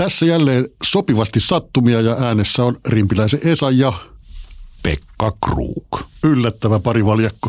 Tässä 0.00 0.26
jälleen 0.26 0.68
sopivasti 0.82 1.40
sattumia 1.40 2.00
ja 2.00 2.16
äänessä 2.20 2.64
on 2.64 2.76
Rimpiläisen 2.88 3.40
Esa 3.44 3.70
ja 3.70 3.92
Pekka 4.82 5.32
Kruuk. 5.44 6.10
Yllättävä 6.24 6.78
parivaljakko. 6.78 7.48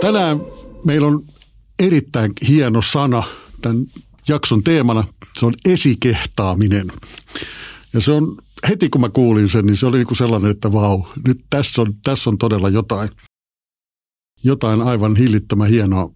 Tänään 0.00 0.40
meillä 0.84 1.06
on 1.06 1.22
erittäin 1.78 2.32
hieno 2.48 2.82
sana 2.82 3.22
tämän 3.62 3.86
jakson 4.28 4.62
teemana. 4.62 5.04
Se 5.38 5.46
on 5.46 5.54
esikehtaaminen. 5.68 6.86
Ja 7.92 8.00
se 8.00 8.12
on, 8.12 8.36
heti 8.68 8.88
kun 8.88 9.00
mä 9.00 9.08
kuulin 9.08 9.48
sen, 9.48 9.66
niin 9.66 9.76
se 9.76 9.86
oli 9.86 9.96
niin 9.96 10.06
kuin 10.06 10.18
sellainen, 10.18 10.50
että 10.50 10.72
vau, 10.72 11.02
nyt 11.26 11.40
tässä 11.50 11.82
on, 11.82 11.94
tässä 12.04 12.30
on 12.30 12.38
todella 12.38 12.68
jotain, 12.68 13.08
jotain 14.44 14.82
aivan 14.82 15.16
hillittömän 15.16 15.68
hienoa. 15.68 16.10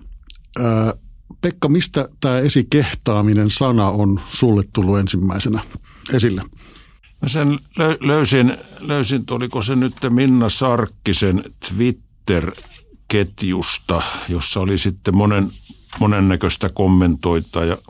Ää, 0.59 0.95
Pekka, 1.41 1.69
mistä 1.69 2.09
tämä 2.21 2.39
esikehtaaminen 2.39 3.51
sana 3.51 3.89
on 3.89 4.21
sulle 4.29 4.63
tullut 4.73 4.99
ensimmäisenä 4.99 5.61
esille? 6.13 6.43
Mä 7.23 7.29
sen 7.29 7.59
löysin, 8.01 8.57
löysin, 8.81 9.25
oliko 9.31 9.63
se 9.63 9.77
nyt 9.77 9.95
Minna 10.09 10.49
Sarkkisen 10.49 11.45
Twitter-ketjusta, 11.69 14.03
jossa 14.29 14.61
oli 14.61 14.79
sitten 14.79 15.17
monen 15.17 15.53
monennäköistä 15.99 16.71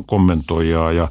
kommentoijaa 0.06 0.92
ja, 0.92 1.10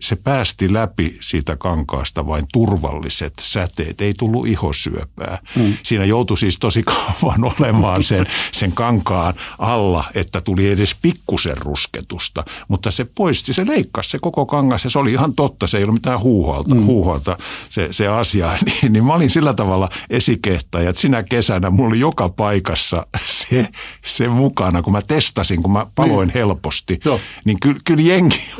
se 0.00 0.16
päästi 0.16 0.72
läpi 0.72 1.16
siitä 1.20 1.56
kankaasta 1.56 2.26
vain 2.26 2.44
turvalliset 2.52 3.32
säteet, 3.40 4.00
ei 4.00 4.14
tullut 4.14 4.46
ihosyöpää. 4.46 5.38
Mm. 5.56 5.74
Siinä 5.82 6.04
joutui 6.04 6.38
siis 6.38 6.58
tosi 6.58 6.82
kauan 6.92 7.44
olemaan 7.44 8.04
sen, 8.04 8.26
sen 8.52 8.72
kankaan 8.72 9.34
alla, 9.58 10.04
että 10.14 10.40
tuli 10.40 10.70
edes 10.70 10.94
pikkusen 11.02 11.56
rusketusta, 11.56 12.44
mutta 12.68 12.90
se 12.90 13.04
poisti, 13.04 13.54
se 13.54 13.66
leikkasi 13.66 14.10
se 14.10 14.18
koko 14.18 14.46
kangas 14.46 14.84
ja 14.84 14.90
se 14.90 14.98
oli 14.98 15.12
ihan 15.12 15.34
totta, 15.34 15.66
se 15.66 15.78
ei 15.78 15.84
ollut 15.84 15.94
mitään 15.94 16.20
huuhalta, 16.20 16.74
mm. 16.74 16.84
huuhalta 16.84 17.36
se, 17.70 17.88
se 17.90 18.08
asia. 18.08 18.58
Niin, 18.68 18.92
niin 18.92 19.04
mä 19.04 19.14
olin 19.14 19.30
sillä 19.30 19.54
tavalla 19.54 19.88
esikehtaja, 20.10 20.90
että 20.90 21.02
sinä 21.02 21.22
kesänä 21.22 21.70
mulla 21.70 21.88
oli 21.88 22.00
joka 22.00 22.28
paikassa 22.28 23.06
se, 23.26 23.68
se 24.04 24.28
mukana, 24.28 24.82
kun 24.82 24.92
mä 24.92 25.02
testasin, 25.02 25.62
kun 25.62 25.72
mä 25.72 25.86
paloin 25.94 26.26
niin. 26.26 26.34
helposti, 26.34 27.00
Joo. 27.04 27.20
niin 27.44 27.60
kyllä, 27.60 27.80
kyllä 27.84 28.02
jengi 28.02 28.52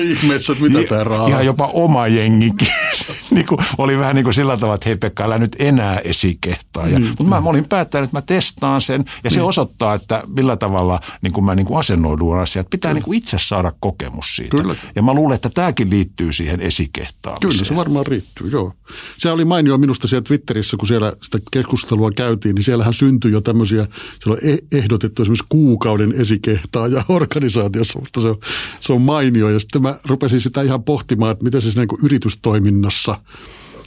ihmeessä, 0.00 0.52
että 0.52 0.64
mitä 0.64 0.80
ja, 0.80 0.88
tämä 0.88 1.04
raha 1.04 1.28
Ihan 1.28 1.46
jopa 1.46 1.66
oma 1.66 2.06
jengikin. 2.06 2.68
niin 3.34 3.46
kuin, 3.46 3.58
oli 3.78 3.98
vähän 3.98 4.14
niin 4.14 4.24
kuin 4.24 4.34
sillä 4.34 4.56
tavalla, 4.56 4.74
että 4.74 4.88
hei 4.88 4.96
Pekka, 4.96 5.24
älä 5.24 5.38
nyt 5.38 5.56
enää 5.58 5.98
esikehtaa. 5.98 6.86
Mm. 6.86 7.06
Mutta 7.06 7.24
mä, 7.24 7.40
mä 7.40 7.50
olin 7.50 7.68
päättänyt, 7.68 8.04
että 8.04 8.16
mä 8.16 8.22
testaan 8.22 8.80
sen 8.80 9.04
ja 9.24 9.30
se 9.30 9.40
mm. 9.40 9.46
osoittaa, 9.46 9.94
että 9.94 10.22
millä 10.36 10.56
tavalla 10.56 11.00
niin 11.22 11.32
kuin 11.32 11.44
mä 11.44 11.54
niin 11.54 11.66
kuin 11.66 11.78
asennoidun 11.78 12.38
asiat. 12.38 12.70
Pitää 12.70 12.94
niin 12.94 13.04
kuin 13.04 13.18
itse 13.18 13.36
saada 13.40 13.72
kokemus 13.80 14.36
siitä. 14.36 14.56
Kyllä. 14.56 14.74
Ja 14.94 15.02
mä 15.02 15.14
luulen, 15.14 15.34
että 15.34 15.50
tämäkin 15.54 15.90
liittyy 15.90 16.32
siihen 16.32 16.60
esikehtaamiseen. 16.60 17.52
Kyllä 17.52 17.64
se 17.64 17.76
varmaan 17.76 18.06
riittyy, 18.06 18.48
joo. 18.50 18.72
Se 19.18 19.30
oli 19.30 19.44
mainio 19.44 19.78
minusta 19.78 20.08
siellä 20.08 20.24
Twitterissä, 20.24 20.76
kun 20.76 20.88
siellä 20.88 21.12
sitä 21.22 21.38
keskustelua 21.50 22.10
käytiin, 22.10 22.54
niin 22.54 22.64
siellähän 22.64 22.94
syntyi 22.94 23.32
jo 23.32 23.40
tämmöisiä, 23.40 23.86
siellä 24.22 24.38
on 24.42 24.50
e- 24.50 24.78
ehdotettu 24.78 25.22
esimerkiksi 25.22 25.46
kuukauden 25.48 26.12
esikehtaa 26.12 26.88
ja 26.88 27.04
organisaatiossa, 27.20 27.98
mutta 27.98 28.20
se 28.20 28.28
on, 28.28 28.36
se 28.80 28.92
on 28.92 29.02
mainio. 29.02 29.48
Ja 29.48 29.60
sitten 29.60 29.82
mä 29.82 29.94
rupesin 30.04 30.40
sitä 30.40 30.62
ihan 30.62 30.84
pohtimaan, 30.84 31.32
että 31.32 31.44
miten 31.44 31.62
se 31.62 31.70
niin 31.76 31.88
kuin 31.88 32.00
yritystoiminnassa 32.04 33.20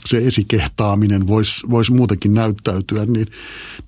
se 0.06 0.16
esikehtaaminen 0.16 1.26
voisi 1.26 1.70
vois 1.70 1.90
muutenkin 1.90 2.34
näyttäytyä, 2.34 3.04
niin, 3.04 3.26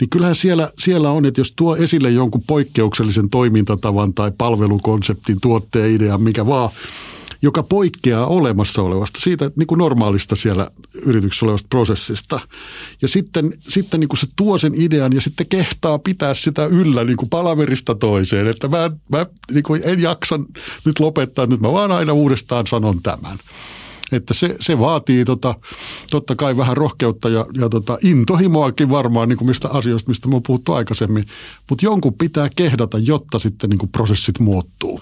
niin 0.01 0.11
kyllähän 0.11 0.37
siellä, 0.37 0.71
siellä 0.79 1.11
on, 1.11 1.27
että 1.27 1.41
jos 1.41 1.53
tuo 1.57 1.77
esille 1.77 2.11
jonkun 2.11 2.43
poikkeuksellisen 2.47 3.31
toimintatavan 3.31 4.15
tai 4.15 4.33
palvelukonseptin, 4.39 5.41
tuotteen 5.41 5.91
idean, 5.91 6.23
mikä 6.23 6.47
vaan, 6.47 6.71
joka 7.43 7.63
poikkeaa 7.63 8.27
olemassa 8.27 8.83
olevasta, 8.83 9.21
siitä 9.21 9.51
niin 9.57 9.67
kuin 9.67 9.79
normaalista 9.79 10.37
siellä 10.37 10.71
yrityksessä 11.03 11.47
olevasta 11.47 11.67
prosessista. 11.71 12.41
Ja 13.03 13.09
sitten, 13.09 13.53
sitten 13.69 14.01
niin 14.01 14.09
kuin 14.09 14.19
se 14.19 14.27
tuo 14.37 14.59
sen 14.59 14.73
idean 14.75 15.13
ja 15.13 15.21
sitten 15.21 15.47
kehtaa 15.47 15.99
pitää 15.99 16.35
sitä 16.35 16.67
yllä 16.67 17.05
niin 17.05 17.17
kuin 17.17 17.29
palaverista 17.29 17.95
toiseen. 17.95 18.47
Että 18.47 18.69
mä, 18.69 18.91
mä 19.13 19.27
niin 19.53 19.63
kuin 19.63 19.83
en 19.85 20.03
jaksa 20.03 20.41
nyt 20.85 21.01
lopettaa, 21.01 21.47
nyt 21.47 21.61
mä 21.61 21.73
vaan 21.73 21.93
aina 21.93 22.13
uudestaan 22.13 22.67
sanon 22.67 23.03
tämän. 23.03 23.39
Että 24.13 24.35
se, 24.35 24.57
se 24.61 24.79
vaatii 24.79 25.25
tota, 25.25 25.55
totta 26.11 26.37
kai 26.37 26.57
vähän 26.57 26.77
rohkeutta 26.77 27.29
ja, 27.29 27.47
ja 27.61 27.69
tota, 27.69 27.99
intohimoakin 28.03 28.91
varmaan 28.91 29.29
niin 29.29 29.39
kuin 29.39 29.49
mistä 29.49 29.69
asioista, 29.69 30.11
mistä 30.11 30.29
me 30.29 30.37
on 30.37 30.43
puhuttu 30.43 30.73
aikaisemmin. 30.73 31.27
Mutta 31.71 31.85
jonkun 31.85 32.15
pitää 32.15 32.49
kehdata, 32.57 32.99
jotta 32.99 33.39
sitten 33.39 33.71
niin 33.71 33.79
kuin 33.79 33.93
prosessit 33.93 34.39
muuttuu. 34.39 35.01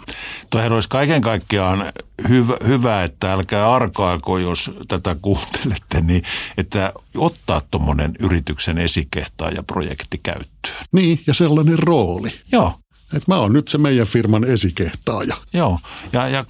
Tuohan 0.50 0.72
olisi 0.72 0.88
kaiken 0.88 1.20
kaikkiaan 1.20 1.92
hyvä, 2.28 2.56
hyvä, 2.66 3.04
että 3.04 3.32
älkää 3.32 3.74
arkaako, 3.74 4.38
jos 4.38 4.70
tätä 4.88 5.16
kuuntelette, 5.22 6.00
niin 6.00 6.22
että 6.56 6.92
ottaa 7.16 7.62
tuommoinen 7.70 8.12
yrityksen 8.18 8.78
esikehtaa 8.78 9.50
ja 9.50 9.62
projekti 9.62 10.20
käyttöön. 10.22 10.84
Niin, 10.92 11.20
ja 11.26 11.34
sellainen 11.34 11.78
rooli. 11.78 12.32
Joo, 12.52 12.78
että 13.12 13.32
mä 13.32 13.38
oon 13.38 13.52
nyt 13.52 13.68
se 13.68 13.78
meidän 13.78 14.06
firman 14.06 14.44
esikehtaaja. 14.44 15.36
Joo, 15.52 15.78
ja, 16.12 16.28
ja 16.28 16.44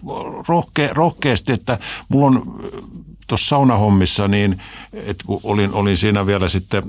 rohke, 0.48 0.90
rohkeasti, 0.92 1.52
että 1.52 1.78
mulla 2.08 2.26
on 2.26 2.60
tuossa 3.26 3.48
saunahommissa, 3.48 4.28
niin 4.28 4.62
että 4.92 5.24
kun 5.26 5.40
olin, 5.42 5.72
olin 5.72 5.96
siinä 5.96 6.26
vielä 6.26 6.48
sitten 6.48 6.82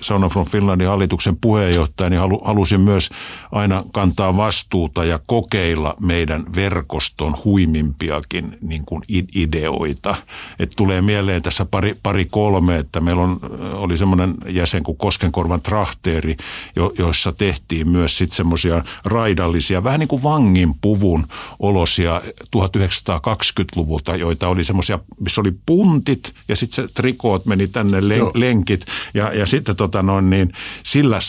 Sauna 0.00 0.28
from 0.28 0.46
Finlandin 0.46 0.88
hallituksen 0.88 1.36
puheenjohtaja, 1.36 2.10
niin 2.10 2.20
halu, 2.20 2.40
halusin 2.44 2.80
myös 2.80 3.10
aina 3.52 3.84
kantaa 3.92 4.36
vastuuta 4.36 5.04
ja 5.04 5.20
kokeilla 5.26 5.94
meidän 6.00 6.44
verkoston 6.54 7.36
huimimpiakin 7.44 8.58
niin 8.60 8.84
kuin 8.84 9.02
ideoita. 9.34 10.14
Et 10.58 10.72
tulee 10.76 11.02
mieleen 11.02 11.42
tässä 11.42 11.64
pari, 11.64 11.96
pari 12.02 12.24
kolme, 12.24 12.78
että 12.78 13.00
meillä 13.00 13.22
on, 13.22 13.40
oli 13.72 13.98
semmoinen 13.98 14.34
jäsen 14.48 14.82
kuin 14.82 14.98
Koskenkorvan 14.98 15.60
trahteeri, 15.60 16.36
jo, 16.76 16.92
joissa 16.98 17.32
tehtiin 17.32 17.88
myös 17.88 18.18
sitten 18.18 18.36
semmoisia 18.36 18.84
raidallisia, 19.04 19.84
vähän 19.84 20.00
niin 20.00 20.08
kuin 20.08 20.22
vangin 20.22 20.74
puvun 20.80 21.26
olosia 21.58 22.22
1920-luvulta, 22.56 24.16
joita 24.16 24.48
oli 24.48 24.64
semmoisia, 24.64 24.98
missä 25.28 25.40
oli 25.40 25.52
puntit 25.66 26.34
ja 26.48 26.56
sitten 26.56 26.86
se 26.86 26.92
trikoot 26.94 27.46
meni 27.46 27.68
tänne 27.68 28.00
len- 28.00 28.30
lenkit. 28.34 28.84
Ja, 29.14 29.32
ja 29.32 29.46
sitten 29.46 29.76
tota 29.76 30.02
noin, 30.02 30.30
niin 30.30 30.52
sillä 30.82 31.20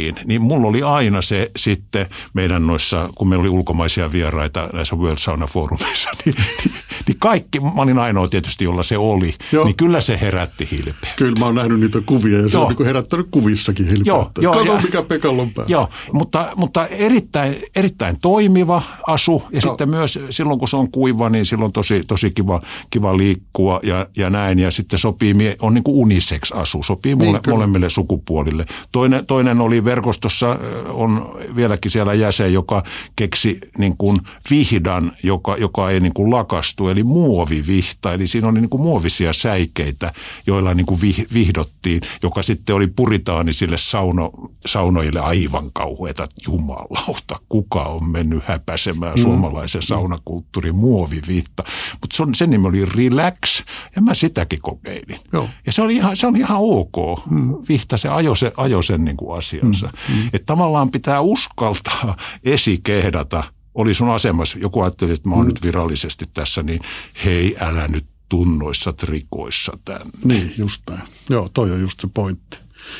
saunot 0.00 0.24
niin 0.24 0.42
mulla 0.42 0.68
oli 0.68 0.82
aina 0.82 1.22
se 1.22 1.50
sitten 1.56 2.06
meidän 2.34 2.66
noissa, 2.66 3.10
kun 3.16 3.28
meillä 3.28 3.42
oli 3.42 3.48
ulkomaisia 3.48 4.12
vieraita 4.12 4.68
näissä 4.72 4.96
World 4.96 5.18
Sauna 5.18 5.46
Forumissa, 5.46 6.10
niin, 6.24 6.34
niin, 6.64 6.74
niin 7.06 7.16
kaikki, 7.18 7.60
mä 7.60 7.70
olin 7.76 7.98
ainoa 7.98 8.28
tietysti, 8.28 8.64
jolla 8.64 8.82
se 8.82 8.98
oli, 8.98 9.34
joo. 9.52 9.64
niin 9.64 9.76
kyllä 9.76 10.00
se 10.00 10.18
herätti 10.20 10.68
hilpeä. 10.70 11.12
Kyllä 11.16 11.38
mä 11.38 11.44
oon 11.44 11.54
nähnyt 11.54 11.80
niitä 11.80 12.00
kuvia 12.06 12.38
ja 12.38 12.48
se 12.48 12.58
joo. 12.58 12.66
on 12.66 12.74
niin 12.74 12.86
herättänyt 12.86 13.26
kuvissakin 13.30 13.86
hilpeä. 13.86 14.12
Joo, 14.12 14.30
joo, 14.40 14.52
Kato 14.52 14.72
ja, 14.72 14.80
mikä 14.80 15.02
Pekalla 15.02 15.42
on 15.42 15.50
päällä. 15.50 15.72
Joo, 15.72 15.88
mutta, 16.12 16.48
mutta 16.56 16.86
erittäin, 16.86 17.56
erittäin 17.76 18.20
toimiva 18.20 18.82
asu 19.06 19.42
ja 19.52 19.60
joo. 19.64 19.72
sitten 19.72 19.90
myös 19.90 20.18
silloin 20.30 20.58
kun 20.58 20.68
se 20.68 20.76
on 20.76 20.90
kuiva, 20.90 21.28
niin 21.28 21.46
silloin 21.46 21.72
tosi, 21.72 22.02
tosi 22.08 22.30
kiva, 22.30 22.60
kiva 22.90 23.16
liikkua 23.16 23.80
ja, 23.82 24.06
ja 24.16 24.30
näin 24.30 24.58
ja 24.58 24.70
sitten 24.70 24.98
sopii, 24.98 25.34
on 25.60 25.74
niin 25.74 25.84
kuin 25.84 25.96
unisex 25.96 26.52
asu, 26.52 26.82
sopii 26.82 27.14
niin, 27.14 27.28
mole, 27.28 27.40
molemmille 27.48 27.90
sukupuolille. 27.90 28.66
Toinen, 28.92 29.26
toinen 29.26 29.60
oli 29.60 29.81
verkostossa 29.84 30.58
on 30.88 31.38
vieläkin 31.56 31.90
siellä 31.90 32.14
jäsen, 32.14 32.52
joka 32.52 32.82
keksi 33.16 33.60
niin 33.78 33.96
kuin 33.96 34.16
vihdan, 34.50 35.12
joka, 35.22 35.56
joka 35.56 35.90
ei 35.90 36.00
niin 36.00 36.14
kuin 36.14 36.30
lakastu, 36.30 36.88
eli 36.88 37.02
muovivihta. 37.02 38.12
Eli 38.12 38.26
siinä 38.26 38.48
oli 38.48 38.60
niin 38.60 38.70
kuin 38.70 38.82
muovisia 38.82 39.32
säikeitä, 39.32 40.12
joilla 40.46 40.74
niin 40.74 40.86
kuin 40.86 41.00
vihdottiin, 41.34 42.00
joka 42.22 42.42
sitten 42.42 42.76
oli 42.76 42.86
puritaanisille 42.86 43.78
sauno, 43.78 44.30
saunoille 44.66 45.20
aivan 45.20 45.70
kauheita. 45.72 46.28
Jumalauta, 46.46 47.40
kuka 47.48 47.82
on 47.82 48.10
mennyt 48.10 48.42
häpäsemään 48.46 49.14
mm. 49.14 49.22
suomalaisen 49.22 49.82
saunakulttuurin 49.82 50.76
muovivihta. 50.76 51.64
Mutta 52.00 52.16
sen, 52.16 52.34
sen 52.34 52.50
nimi 52.50 52.68
oli 52.68 52.84
Relax, 52.84 53.62
ja 53.96 54.02
mä 54.02 54.14
sitäkin 54.14 54.58
kokeilin. 54.62 55.18
Joo. 55.32 55.48
Ja 55.66 55.72
se 55.72 55.82
oli 55.82 55.94
ihan, 55.96 56.16
se 56.16 56.26
ihan 56.38 56.58
ok. 56.60 57.26
Mm. 57.30 57.54
Vihta, 57.68 57.96
se 57.96 58.08
ajoi, 58.08 58.36
se, 58.36 58.52
ajoi 58.56 58.84
sen 58.84 59.04
niin 59.04 59.16
kuin 59.16 59.38
asian 59.38 59.71
asiansa. 59.72 59.98
Mm. 60.08 60.26
Että 60.32 60.46
tavallaan 60.46 60.90
pitää 60.90 61.20
uskaltaa 61.20 62.16
esikehdata. 62.44 63.44
Oli 63.74 63.94
sun 63.94 64.10
asemassa, 64.10 64.58
joku 64.58 64.80
ajatteli, 64.80 65.12
että 65.12 65.28
mä 65.28 65.34
oon 65.34 65.44
mm. 65.44 65.48
nyt 65.48 65.62
virallisesti 65.62 66.24
tässä, 66.34 66.62
niin 66.62 66.80
hei, 67.24 67.56
älä 67.60 67.88
nyt 67.88 68.06
tunnoissa 68.28 68.92
trikoissa 68.92 69.78
tänne. 69.84 70.10
Niin, 70.24 70.52
just 70.58 70.82
näin. 70.90 71.02
Joo, 71.30 71.48
toi 71.54 71.70
on 71.70 71.80
just 71.80 72.00
se 72.00 72.08
pointti. 72.14 72.56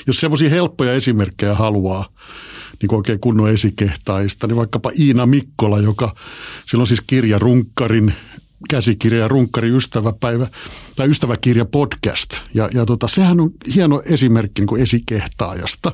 Jos 0.07 0.21
semmoisia 0.21 0.51
helppoja 0.51 0.93
esimerkkejä 0.93 1.55
haluaa, 1.55 2.09
niin 2.83 2.89
kuin 2.89 2.97
oikein 2.97 3.21
kunnon 3.21 3.51
esikehtaista, 3.51 4.47
niin 4.47 4.57
vaikkapa 4.57 4.91
Iina 4.99 5.27
Mikkola, 5.27 5.79
joka 5.79 6.15
silloin 6.67 6.87
siis 6.87 7.01
kirja 7.01 7.39
Runkkarin 7.39 8.15
käsikirja 8.69 9.21
ja 9.21 9.29
runkkari 9.29 9.71
ystäväpäivä 9.71 10.47
tai 10.97 11.11
ystäväkirja 11.11 11.65
podcast. 11.65 12.31
Ja, 12.55 12.69
ja 12.75 12.87
tota, 12.87 13.09
sehän 13.09 13.41
on 13.41 13.51
hieno 13.75 14.03
esimerkki 14.05 14.61
niin 14.63 14.67
kuin 14.67 14.83
esikehtaajasta. 14.83 15.93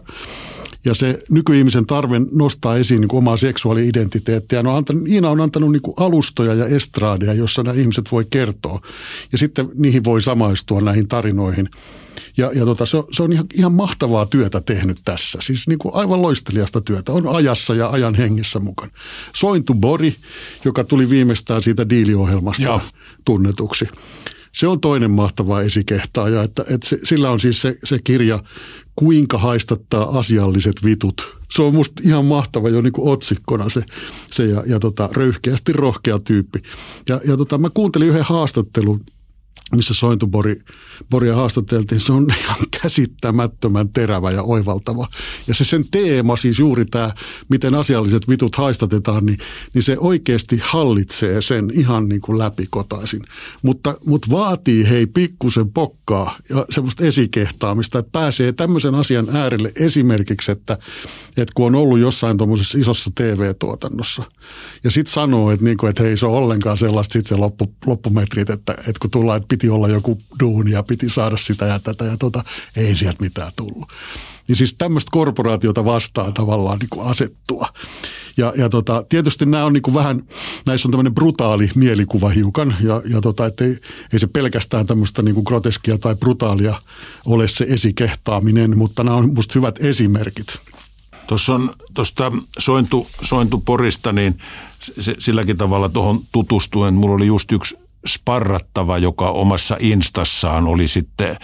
Ja 0.84 0.94
se 0.94 1.19
nykyihmisen 1.30 1.86
tarve 1.86 2.20
nostaa 2.32 2.76
esiin 2.76 3.00
niin 3.00 3.08
kuin 3.08 3.19
omaa 3.19 3.36
seksuaali-identiteettiä. 3.36 4.62
No, 4.62 4.76
antanut, 4.76 5.08
Iina 5.08 5.30
on 5.30 5.40
antanut 5.40 5.72
niin 5.72 5.82
kuin 5.82 5.94
alustoja 5.96 6.54
ja 6.54 6.66
estraadeja, 6.66 7.34
jossa 7.34 7.62
nämä 7.62 7.80
ihmiset 7.80 8.12
voi 8.12 8.26
kertoa. 8.30 8.80
Ja 9.32 9.38
sitten 9.38 9.69
niihin 9.75 10.04
voi 10.04 10.22
samaistua 10.22 10.80
näihin 10.80 11.08
tarinoihin. 11.08 11.69
Ja, 12.36 12.50
ja 12.54 12.64
tota, 12.64 12.86
se, 12.86 12.96
on, 12.96 13.04
se 13.10 13.22
on 13.22 13.32
ihan, 13.32 13.46
ihan 13.54 13.72
mahtavaa 13.72 14.26
työtä 14.26 14.60
tehnyt 14.60 15.00
tässä. 15.04 15.38
Siis 15.42 15.69
niin 15.69 15.78
kuin 15.78 15.94
aivan 15.94 16.22
loisteliasta 16.22 16.80
työtä. 16.80 17.12
On 17.12 17.28
ajassa 17.28 17.75
ja 17.75 17.88
ajan 17.90 18.14
hengessä 18.14 18.58
mukana. 18.58 18.92
Sointu 19.34 19.75
Bori, 19.75 20.16
joka 20.64 20.84
tuli 20.84 21.10
viimeistään 21.10 21.62
siitä 21.62 21.88
diiliohjelmasta 21.88 22.62
Joo. 22.62 22.80
tunnetuksi. 23.25 23.88
Se 24.53 24.67
on 24.67 24.81
toinen 24.81 25.11
mahtava 25.11 25.61
esikehtaaja, 25.61 26.43
että, 26.43 26.65
että 26.69 26.89
se, 26.89 26.99
sillä 27.05 27.31
on 27.31 27.41
siis 27.41 27.61
se, 27.61 27.79
se 27.85 27.99
kirja 28.05 28.39
Kuinka 28.97 29.39
haistattaa 29.39 30.19
asialliset 30.19 30.85
vitut. 30.85 31.39
Se 31.50 31.62
on 31.62 31.75
musta 31.75 32.03
ihan 32.06 32.25
mahtava 32.25 32.69
jo 32.69 32.81
niin 32.81 32.93
otsikkona 32.99 33.69
se, 33.69 33.83
se 34.31 34.45
ja, 34.45 34.62
ja 34.67 34.79
tota, 34.79 35.09
röyhkeästi 35.12 35.73
rohkea 35.73 36.19
tyyppi. 36.19 36.62
Ja, 37.09 37.21
ja 37.25 37.37
tota, 37.37 37.59
mä 37.59 37.71
kuuntelin 37.71 38.09
yhden 38.09 38.25
haastattelun 38.25 39.00
missä 39.76 39.94
Sointubori 39.94 40.61
Boria 41.11 41.35
haastateltiin, 41.35 42.00
se 42.00 42.12
on 42.12 42.26
ihan 42.44 42.59
käsittämättömän 42.82 43.88
terävä 43.88 44.31
ja 44.31 44.43
oivaltava. 44.43 45.09
Ja 45.47 45.55
se 45.55 45.65
sen 45.65 45.85
teema, 45.91 46.37
siis 46.37 46.59
juuri 46.59 46.85
tämä, 46.85 47.11
miten 47.49 47.75
asialliset 47.75 48.29
vitut 48.29 48.56
haistatetaan, 48.56 49.26
niin, 49.26 49.38
niin 49.75 49.82
se 49.82 49.97
oikeasti 49.99 50.61
hallitsee 50.62 51.41
sen 51.41 51.70
ihan 51.75 52.09
niin 52.09 52.20
kuin 52.20 52.38
läpikotaisin. 52.38 53.23
Mutta, 53.62 53.97
mutta 54.06 54.31
vaatii 54.31 54.88
hei 54.88 55.06
pikkusen 55.06 55.73
pokkaa 55.73 56.37
ja 56.49 56.67
semmoista 56.71 57.05
esikehtaamista, 57.05 57.99
että 57.99 58.12
pääsee 58.12 58.53
tämmöisen 58.53 58.94
asian 58.94 59.37
äärelle 59.37 59.73
esimerkiksi, 59.76 60.53
että, 60.53 60.79
että 61.37 61.53
kun 61.55 61.67
on 61.67 61.75
ollut 61.75 61.99
jossain 61.99 62.37
tuommoisessa 62.37 62.79
isossa 62.79 63.11
TV-tuotannossa 63.14 64.23
ja 64.85 64.91
sitten 64.91 65.12
sanoo, 65.12 65.50
että, 65.50 65.64
niin 65.64 65.76
kuin, 65.76 65.91
että 65.91 66.03
hei 66.03 66.17
se 66.17 66.26
on 66.26 66.32
ollenkaan 66.32 66.79
sellaista 66.79 67.12
sitten 67.12 67.29
se 67.29 67.37
loppu, 67.37 67.75
loppumetrit, 67.87 68.50
että, 68.50 68.73
että 68.73 68.99
kun 69.00 69.11
tullaan, 69.11 69.37
että 69.37 69.47
piti 69.58 69.70
olla 69.70 69.88
joku 69.88 70.19
duuni 70.40 70.70
ja 70.70 70.82
piti 70.82 71.08
saada 71.08 71.37
sitä 71.37 71.66
ja 71.66 71.78
tätä 71.78 72.05
ja 72.05 72.16
tota, 72.16 72.44
ei 72.76 72.94
sieltä 72.94 73.22
mitään 73.22 73.52
tullut. 73.56 73.88
Niin 74.49 74.56
siis 74.56 74.75
tämmöistä 74.75 75.10
korporaatiota 75.12 75.84
vastaan 75.84 76.34
tavallaan 76.34 76.78
niin 76.78 76.88
kuin 76.90 77.06
asettua. 77.06 77.69
Ja, 78.37 78.52
ja 78.56 78.69
tota, 78.69 79.05
tietysti 79.08 79.46
nämä 79.46 79.64
on 79.64 79.72
niin 79.72 79.82
kuin 79.82 79.94
vähän, 79.94 80.22
näissä 80.66 80.88
on 80.88 80.93
tämmöinen 80.93 81.14
brutaali 81.14 81.70
mielikuva 81.75 82.28
hiukan, 82.28 82.76
ja, 82.81 83.02
ja 83.05 83.20
tota, 83.20 83.46
että 83.46 83.64
ei, 83.64 84.19
se 84.19 84.26
pelkästään 84.26 84.87
tämmöistä 84.87 85.22
niin 85.22 85.34
kuin 85.34 85.44
groteskia 85.44 85.99
tai 85.99 86.14
brutaalia 86.14 86.82
ole 87.26 87.49
se 87.49 87.66
esikehtaaminen, 87.69 88.78
mutta 88.78 89.04
nämä 89.04 89.16
on 89.16 89.34
musta 89.34 89.52
hyvät 89.54 89.84
esimerkit. 89.84 90.58
Tuossa 91.26 91.54
on 91.54 91.75
tuosta 91.94 92.32
sointu, 92.58 93.06
sointu 93.22 93.58
Porista, 93.58 94.12
niin 94.12 94.38
se, 95.00 95.14
silläkin 95.19 95.56
tavalla 95.56 95.88
tuohon 95.88 96.20
tutustuen. 96.32 96.94
Mulla 96.94 97.14
oli 97.14 97.26
just 97.26 97.52
yksi 97.52 97.88
sparrattava, 98.06 98.99
joka 98.99 99.31
omassa 99.31 99.77
instassaan 99.81 100.67
oli 100.67 100.89
sitten, 100.89 101.37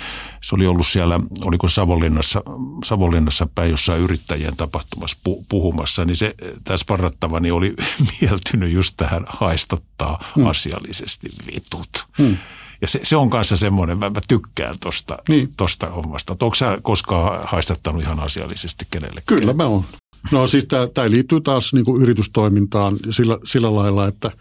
se 0.43 0.55
oli 0.55 0.67
ollut 0.67 0.87
siellä, 0.87 1.21
oliko 1.45 1.69
Savonlinnassa, 1.69 2.43
Savonlinnassa 2.85 3.49
päin 3.55 3.71
jossain 3.71 4.01
yrittäjien 4.01 4.57
tapahtumassa 4.57 5.19
puhumassa, 5.49 6.05
niin 6.05 6.17
se, 6.17 6.35
tämä 6.65 6.77
sparrattava 6.77 7.41
niin 7.41 7.53
oli 7.53 7.75
mieltynyt 8.21 8.73
just 8.73 8.95
tähän 8.97 9.25
haistattaa 9.29 10.25
hmm. 10.37 10.47
asiallisesti 10.47 11.29
vitut. 11.47 12.07
Hmm. 12.19 12.37
Ja 12.81 12.89
se, 12.89 13.01
se 13.03 13.17
on 13.17 13.31
kanssa 13.31 13.57
semmoinen, 13.57 13.99
mä, 13.99 14.11
mä 14.11 14.21
tykkään 14.29 14.77
tosta, 14.81 15.19
niin. 15.29 15.49
tosta 15.57 15.91
hommasta. 15.91 16.37
Onko 16.41 16.55
sä 16.55 16.79
koskaan 16.83 17.41
haistattanut 17.45 18.03
ihan 18.03 18.21
asiallisesti 18.21 18.85
kenelle? 18.91 19.23
Kyllä 19.27 19.53
mä 19.53 19.67
oon. 19.67 19.85
No 20.31 20.47
siis 20.47 20.67
tämä 20.95 21.11
liittyy 21.11 21.41
taas 21.41 21.73
niinku 21.73 21.99
yritystoimintaan 21.99 22.97
sillä, 23.11 23.39
sillä 23.45 23.75
lailla, 23.75 24.07
että– 24.07 24.31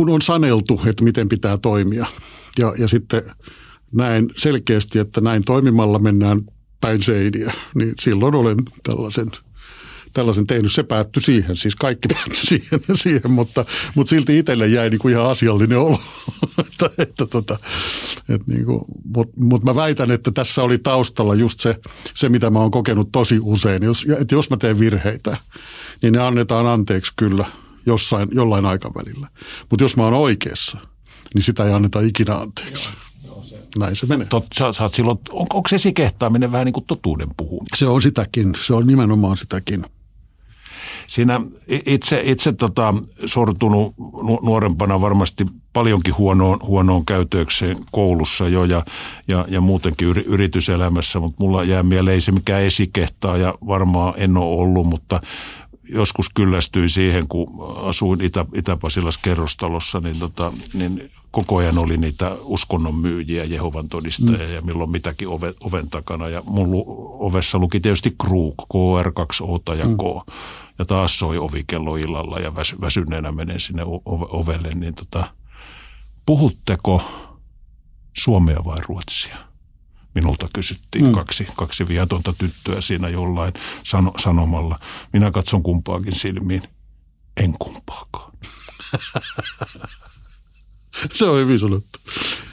kun 0.00 0.10
on 0.10 0.22
saneltu, 0.22 0.80
että 0.86 1.04
miten 1.04 1.28
pitää 1.28 1.58
toimia. 1.58 2.06
Ja, 2.58 2.74
ja 2.78 2.88
sitten 2.88 3.22
näin 3.92 4.30
selkeästi, 4.36 4.98
että 4.98 5.20
näin 5.20 5.44
toimimalla 5.44 5.98
mennään 5.98 6.40
päin 6.80 7.02
seiniä, 7.02 7.52
niin 7.74 7.92
silloin 8.00 8.34
olen 8.34 8.56
tällaisen 8.82 9.28
tällaisen 10.12 10.46
tehnyt. 10.46 10.72
Se 10.72 10.82
päättyi 10.82 11.22
siihen, 11.22 11.56
siis 11.56 11.76
kaikki 11.76 12.08
päättyi 12.14 12.46
siihen, 12.46 12.80
siihen 12.94 13.30
mutta, 13.30 13.64
mutta 13.94 14.10
silti 14.10 14.38
itselle 14.38 14.66
jäi 14.66 14.90
niin 14.90 14.98
kuin 14.98 15.12
ihan 15.12 15.26
asiallinen 15.26 15.78
olo. 15.78 16.00
että, 16.66 16.90
että 16.98 17.26
tota, 17.26 17.58
että 18.28 18.52
niin 18.52 18.64
kuin, 18.64 18.84
mutta, 19.04 19.34
mutta 19.36 19.66
mä 19.66 19.74
väitän, 19.74 20.10
että 20.10 20.30
tässä 20.30 20.62
oli 20.62 20.78
taustalla 20.78 21.34
just 21.34 21.60
se, 21.60 21.76
se 22.14 22.28
mitä 22.28 22.50
mä 22.50 22.58
oon 22.58 22.70
kokenut 22.70 23.12
tosi 23.12 23.38
usein. 23.42 23.82
Jos, 23.82 24.06
että 24.20 24.34
jos 24.34 24.50
mä 24.50 24.56
teen 24.56 24.78
virheitä, 24.78 25.36
niin 26.02 26.12
ne 26.12 26.18
annetaan 26.18 26.66
anteeksi 26.66 27.12
kyllä– 27.16 27.44
jossain, 27.92 28.28
jollain 28.32 28.66
aikavälillä. 28.66 29.28
Mutta 29.70 29.84
jos 29.84 29.96
mä 29.96 30.04
oon 30.04 30.14
oikeassa, 30.14 30.78
niin 31.34 31.42
sitä 31.42 31.64
ei 31.64 31.72
anneta 31.72 32.00
ikinä 32.00 32.34
anteeksi. 32.34 32.88
Joo. 33.26 33.44
Näin 33.78 33.96
se 33.96 34.06
menee. 34.06 34.26
Tot, 34.26 34.46
sä, 34.58 34.72
sä 34.72 34.88
silloin, 34.92 35.18
on, 35.30 35.46
onko 35.52 35.68
esikehtaaminen 35.72 36.52
vähän 36.52 36.64
niin 36.64 36.72
kuin 36.72 36.86
totuuden 36.86 37.28
puhuminen? 37.36 37.76
Se 37.76 37.86
on 37.86 38.02
sitäkin, 38.02 38.52
se 38.66 38.74
on 38.74 38.86
nimenomaan 38.86 39.36
sitäkin. 39.36 39.84
Siinä 41.06 41.40
itse, 41.86 42.22
itse 42.24 42.52
tota, 42.52 42.94
sortunut 43.26 43.94
nuorempana 44.42 45.00
varmasti 45.00 45.46
paljonkin 45.72 46.16
huonoon, 46.18 46.58
huonoon 46.62 47.06
käytökseen 47.06 47.76
koulussa 47.92 48.48
jo 48.48 48.64
ja, 48.64 48.84
ja, 49.28 49.44
ja 49.48 49.60
muutenkin 49.60 50.08
yrityselämässä, 50.08 51.20
mutta 51.20 51.44
mulla 51.44 51.64
jää 51.64 51.82
mieleen 51.82 52.14
ei 52.14 52.20
se 52.20 52.32
mikään 52.32 52.62
esikehtaa 52.62 53.36
ja 53.36 53.54
varmaan 53.66 54.14
en 54.16 54.36
ole 54.36 54.60
ollut, 54.60 54.86
mutta 54.86 55.20
joskus 55.92 56.28
kyllästyin 56.34 56.88
siihen, 56.88 57.28
kun 57.28 57.46
asuin 57.76 58.20
Itä, 58.20 58.46
Itä-Pasilas 58.54 59.18
kerrostalossa, 59.18 60.00
niin, 60.00 60.18
tota, 60.18 60.52
niin 60.74 61.10
koko 61.30 61.56
ajan 61.56 61.78
oli 61.78 61.96
niitä 61.96 62.36
uskonnon 62.40 62.94
myyjiä, 62.94 63.44
Jehovan 63.44 63.88
todistajia 63.88 64.46
mm. 64.46 64.54
ja 64.54 64.62
milloin 64.62 64.90
mitäkin 64.90 65.28
ove, 65.28 65.54
oven 65.64 65.90
takana. 65.90 66.28
Ja 66.28 66.42
mun 66.46 66.70
lu, 66.70 66.84
ovessa 67.20 67.58
luki 67.58 67.80
tietysti 67.80 68.14
Kruk, 68.22 68.54
KR2O 68.62 69.74
ja 69.78 69.86
mm. 69.86 69.96
K. 69.96 70.32
Ja 70.78 70.84
taas 70.84 71.18
soi 71.18 71.38
ovikello 71.38 71.96
illalla 71.96 72.38
ja 72.38 72.54
väsy, 72.54 72.76
väsyneenä 72.80 73.32
menen 73.32 73.60
sinne 73.60 73.82
ovelle. 74.04 74.74
Niin 74.74 74.94
tota, 74.94 75.34
puhutteko 76.26 77.02
suomea 78.18 78.64
vai 78.64 78.78
ruotsia? 78.88 79.49
Minulta 80.14 80.48
kysyttiin 80.54 81.04
mm. 81.04 81.12
kaksi, 81.12 81.46
kaksi 81.56 81.88
viatonta 81.88 82.34
tyttöä 82.38 82.80
siinä 82.80 83.08
jollain 83.08 83.52
sano, 83.84 84.12
sanomalla. 84.18 84.78
Minä 85.12 85.30
katson 85.30 85.62
kumpaakin 85.62 86.14
silmiin. 86.14 86.62
En 87.36 87.54
kumpaakaan. 87.58 88.32
Se 91.14 91.24
on 91.24 91.38
hyvin 91.38 91.58
sanottu. 91.58 91.98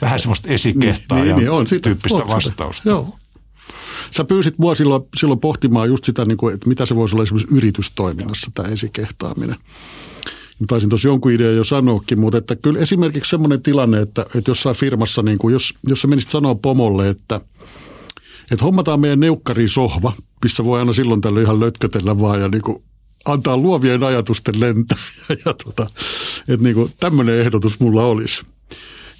Vähän 0.00 0.20
semmoista 0.20 0.48
esikehtaa 0.48 1.18
niin, 1.18 1.28
ja 1.28 1.36
niin, 1.36 1.50
on, 1.50 1.66
sitä, 1.66 1.82
tyyppistä 1.82 2.18
on 2.18 2.28
vastausta. 2.28 2.72
Sitä. 2.72 2.90
Joo. 2.90 3.18
Sä 4.10 4.24
pyysit 4.24 4.58
mua 4.58 4.74
silloin, 4.74 5.02
silloin 5.16 5.40
pohtimaan 5.40 5.88
just 5.88 6.04
sitä, 6.04 6.24
niin 6.24 6.38
kuin, 6.38 6.54
että 6.54 6.68
mitä 6.68 6.86
se 6.86 6.96
voisi 6.96 7.14
olla 7.14 7.22
esimerkiksi 7.22 7.56
yritystoiminnassa, 7.56 8.50
tämä 8.54 8.68
esikehtaaminen. 8.68 9.56
Taisin 10.66 10.88
tuossa 10.88 11.08
jonkun 11.08 11.32
idean 11.32 11.56
jo 11.56 11.64
sanoakin, 11.64 12.20
mutta 12.20 12.38
että 12.38 12.56
kyllä 12.56 12.80
esimerkiksi 12.80 13.30
semmoinen 13.30 13.62
tilanne, 13.62 14.00
että, 14.00 14.26
että 14.34 14.50
jossain 14.50 14.76
firmassa, 14.76 15.22
niin 15.22 15.38
kuin 15.38 15.52
jos, 15.52 15.74
jos 15.86 16.00
sä 16.00 16.08
menisit 16.08 16.30
sanoa 16.30 16.54
pomolle, 16.54 17.08
että, 17.08 17.40
että 18.52 18.64
hommataan 18.64 19.00
meidän 19.00 19.20
neukkari 19.20 19.68
sohva, 19.68 20.12
missä 20.42 20.64
voi 20.64 20.78
aina 20.78 20.92
silloin 20.92 21.20
tällöin 21.20 21.44
ihan 21.44 21.60
lötkötellä 21.60 22.20
vaan 22.20 22.40
ja 22.40 22.48
niin 22.48 22.62
kuin 22.62 22.82
antaa 23.24 23.56
luovien 23.56 24.02
ajatusten 24.02 24.60
lentää. 24.60 24.98
Ja, 25.28 25.36
ja 25.44 25.54
tota, 25.64 25.86
että 26.48 26.64
niin 26.64 26.74
kuin 26.74 26.92
tämmöinen 27.00 27.38
ehdotus 27.38 27.80
mulla 27.80 28.04
olisi. 28.04 28.42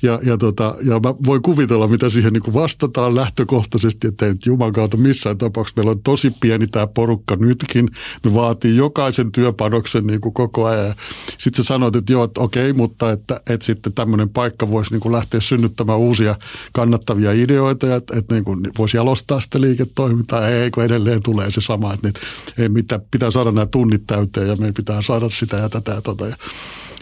Ja, 0.02 0.21
ja, 0.23 0.37
tota, 0.37 0.75
ja 0.83 1.00
mä 1.00 1.14
voin 1.26 1.43
kuvitella, 1.43 1.88
mitä 1.88 2.11
siihen 2.11 2.33
niin 2.33 2.55
vastataan 2.55 3.14
lähtökohtaisesti, 3.14 4.07
että 4.07 4.26
ei 4.26 4.33
nyt 4.33 4.73
kautta 4.73 4.97
missään 4.97 5.38
tapauksessa. 5.38 5.81
Meillä 5.81 5.90
on 5.90 6.02
tosi 6.02 6.33
pieni 6.40 6.67
tämä 6.67 6.87
porukka 6.87 7.37
nytkin. 7.37 7.88
Me 8.25 8.35
vaatii 8.35 8.76
jokaisen 8.76 9.33
työpanoksen 9.33 10.07
niin 10.07 10.21
kuin 10.21 10.35
koko 10.35 10.64
ajan. 10.64 10.95
Sitten 11.38 11.64
sä 11.64 11.69
sanoit, 11.69 11.97
että 11.97 12.12
joo, 12.12 12.25
että 12.25 12.40
okei, 12.40 12.73
mutta 12.73 13.12
että, 13.12 13.40
että 13.50 13.67
sitten 13.67 13.93
tämmöinen 13.93 14.28
paikka 14.28 14.71
voisi 14.71 14.90
niin 14.90 15.00
kuin 15.00 15.12
lähteä 15.12 15.40
synnyttämään 15.40 15.99
uusia 15.99 16.35
kannattavia 16.73 17.33
ideoita, 17.33 17.87
ja 17.87 17.97
että, 17.97 18.19
että 18.19 18.35
niin 18.35 18.45
kuin 18.45 18.71
voisi 18.78 18.97
jalostaa 18.97 19.40
sitä 19.40 19.61
liiketoimintaa. 19.61 20.49
Ei, 20.49 20.71
kun 20.71 20.85
edelleen 20.85 21.23
tulee 21.23 21.50
se 21.50 21.61
sama, 21.61 21.95
että 21.95 22.09
niin, 22.09 22.14
ei, 22.59 22.69
mitä, 22.69 23.00
pitää 23.11 23.31
saada 23.31 23.52
nämä 23.52 23.67
tunnit 23.67 24.07
täyteen 24.07 24.49
ja 24.49 24.57
meidän 24.57 24.75
pitää 24.75 25.02
saada 25.02 25.31
sitä 25.31 25.57
ja 25.57 25.69
tätä 25.69 25.90
ja 25.90 26.02
tota. 26.02 26.25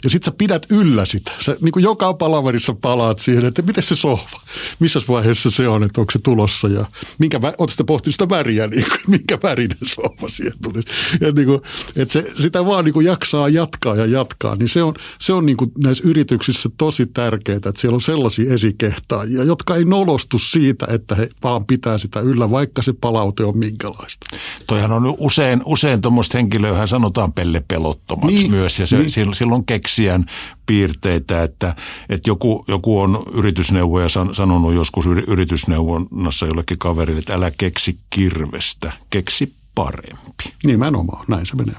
Ja 0.05 0.11
sit 0.11 0.23
sä 0.23 0.31
pidät 0.31 0.67
yllä 0.71 1.07
sitä. 1.07 1.33
Sä 1.41 1.57
niin 1.61 1.73
kuin 1.73 1.83
joka 1.83 2.15
palaverissa 2.15 2.75
palaat 2.81 3.19
siihen, 3.19 3.45
että 3.45 3.63
miten 3.63 3.83
se 3.83 3.97
sohva, 3.97 4.41
missä 4.79 5.01
vaiheessa 5.09 5.51
se 5.51 5.69
on, 5.69 5.83
että 5.83 6.01
onko 6.01 6.11
se 6.11 6.19
tulossa 6.19 6.69
ja 6.69 6.85
minkä, 7.19 7.41
ootte 7.59 7.85
pohtinut 7.85 8.15
sitä 8.15 8.29
väriä, 8.29 8.67
niin 8.67 8.85
kuin, 8.85 9.01
minkä 9.07 9.39
värinen 9.43 9.79
sohva 9.87 10.29
siihen 10.29 10.59
tulisi. 10.63 10.89
Ja 11.21 11.33
niin 11.33 11.47
kuin, 11.47 11.61
että 11.97 12.13
se, 12.13 12.33
sitä 12.43 12.67
vaan 12.67 12.85
niin 12.85 12.93
kuin 12.93 13.07
jaksaa 13.07 13.49
jatkaa 13.49 13.97
ja 13.97 14.07
jatkaa, 14.07 14.57
niin 14.57 14.69
se 14.69 14.83
on, 14.83 14.95
se 15.21 15.33
on 15.33 15.47
niin 15.47 15.57
kuin 15.57 15.73
näissä 15.79 16.09
yrityksissä 16.09 16.69
tosi 16.79 17.07
tärkeää, 17.07 17.57
että 17.57 17.73
siellä 17.77 17.95
on 17.95 18.01
sellaisia 18.01 18.55
esikehtaajia, 18.55 19.45
jotka 19.45 19.77
ei 19.77 19.85
nolostu 19.85 20.39
siitä, 20.39 20.87
että 20.91 21.15
he 21.15 21.29
vaan 21.43 21.67
pitää 21.67 21.99
sitä 21.99 22.21
yllä, 22.21 22.51
vaikka 22.51 22.83
se 22.83 22.93
palaute 22.93 23.45
on 23.45 23.59
minkälaista. 23.59 24.27
Toihan 24.67 24.93
on 24.93 25.15
usein, 25.19 25.63
usein 25.65 26.01
tuommoista 26.01 26.39
henkilöä, 26.39 26.87
sanotaan 26.87 27.33
pellepelottomaksi 27.33 28.37
niin, 28.37 28.51
myös, 28.51 28.79
ja 28.79 28.87
se, 28.87 28.99
niin. 28.99 29.35
silloin 29.35 29.67
keksii 29.67 29.96
keksijän 29.97 30.27
piirteitä, 30.67 31.43
että, 31.43 31.75
että 32.09 32.31
joku, 32.31 32.65
joku 32.69 33.01
on 33.01 33.23
yritysneuvoja 33.33 34.09
sanonut 34.33 34.75
joskus 34.75 35.07
yritysneuvonnassa 35.07 36.47
jollekin 36.47 36.79
kaverille, 36.79 37.19
että 37.19 37.35
älä 37.35 37.51
keksi 37.59 37.99
kirvestä, 38.11 38.93
keksi 39.11 39.53
parempi. 39.75 40.45
Nimenomaan, 40.65 41.25
näin 41.29 41.47
se 41.47 41.57
menee. 41.57 41.75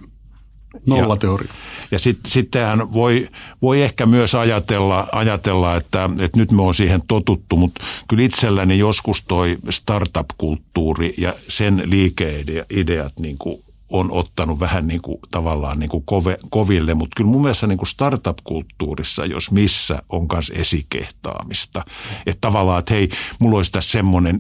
Nolla 0.87 1.17
teoria. 1.17 1.47
Ja, 1.51 1.85
ja 1.91 1.99
sit, 1.99 2.19
sittenhän 2.27 2.93
voi, 2.93 3.29
voi 3.61 3.81
ehkä 3.81 4.05
myös 4.05 4.35
ajatella, 4.35 5.07
ajatella 5.11 5.75
että, 5.75 6.09
että 6.19 6.37
nyt 6.37 6.51
me 6.51 6.61
on 6.61 6.73
siihen 6.73 7.01
totuttu, 7.07 7.57
mutta 7.57 7.83
kyllä 8.07 8.23
itselläni 8.23 8.77
joskus 8.77 9.21
toi 9.21 9.57
startup-kulttuuri 9.69 11.13
ja 11.17 11.33
sen 11.47 11.83
liikeideat 11.85 13.19
niin 13.19 13.37
kuin 13.37 13.63
on 13.89 14.11
ottanut 14.11 14.59
vähän 14.59 14.87
niin 14.87 15.01
kuin, 15.01 15.17
tavallaan 15.31 15.79
niin 15.79 15.89
kuin 15.89 16.03
kove, 16.05 16.37
koville, 16.49 16.93
mutta 16.93 17.13
kyllä 17.15 17.29
mun 17.29 17.41
mielestä 17.41 17.67
niin 17.67 17.77
kuin 17.77 17.87
startup-kulttuurissa, 17.87 19.25
jos 19.25 19.51
missä, 19.51 19.99
on 20.09 20.27
myös 20.33 20.51
esikehtaamista. 20.55 21.85
Että 22.25 22.41
tavallaan, 22.41 22.79
että 22.79 22.93
hei, 22.93 23.09
mulla 23.39 23.57
olisi 23.57 23.71
tässä 23.71 23.91
semmoinen 23.91 24.39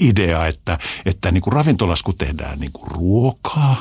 idea, 0.00 0.46
että, 0.46 0.78
että 1.06 1.32
niin 1.32 1.42
kuin 1.42 1.52
ravintolas, 1.52 2.02
kun 2.02 2.16
tehdään 2.18 2.58
niin 2.58 2.72
kuin 2.72 2.90
ruokaa, 2.90 3.76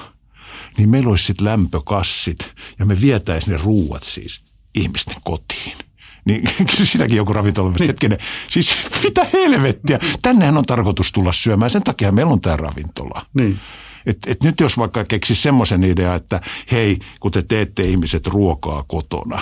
niin 0.78 0.90
meillä 0.90 1.10
olisi 1.10 1.24
sitten 1.24 1.46
lämpökassit 1.46 2.56
ja 2.80 2.86
me 2.86 3.02
vietäisiin 3.02 3.52
ne 3.52 3.60
ruuat 3.64 4.04
siis 4.04 4.44
ihmisten 4.76 5.18
kotiin 5.24 5.78
niin 6.26 6.42
kyllä 6.72 6.86
siinäkin 6.86 7.18
joku 7.18 7.34
ravintola 7.34 7.72
niin. 7.72 7.88
hetkinen, 7.88 8.18
siis 8.50 8.78
mitä 9.04 9.28
helvettiä, 9.34 10.00
tännehän 10.22 10.58
on 10.58 10.66
tarkoitus 10.66 11.12
tulla 11.12 11.34
syömään, 11.34 11.72
sen 11.72 11.84
takia 11.84 12.12
meillä 12.12 12.34
on 12.34 12.42
tämä 12.42 12.58
ravintola. 12.58 13.26
Niin. 13.34 13.60
Et, 14.10 14.18
et 14.28 14.44
nyt 14.44 14.60
jos 14.60 14.78
vaikka 14.78 15.06
keksisi 15.06 15.42
semmoisen 15.42 15.84
idea, 15.84 16.16
että 16.16 16.42
hei, 16.72 17.00
kun 17.20 17.32
te 17.32 17.42
teette 17.42 17.84
ihmiset 17.84 18.28
ruokaa 18.28 18.84
kotona, 18.88 19.42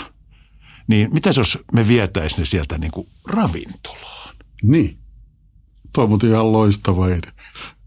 niin 0.87 1.13
mitä 1.13 1.29
jos 1.37 1.59
me 1.73 1.87
vietäisiin 1.87 2.39
ne 2.39 2.45
sieltä 2.45 2.77
niin 2.77 2.91
kuin 2.91 3.07
ravintolaan? 3.27 4.35
Niin. 4.63 4.97
Tuo 5.93 6.03
on 6.03 6.19
ihan 6.23 6.51
loistava 6.51 7.07
idea. 7.07 7.31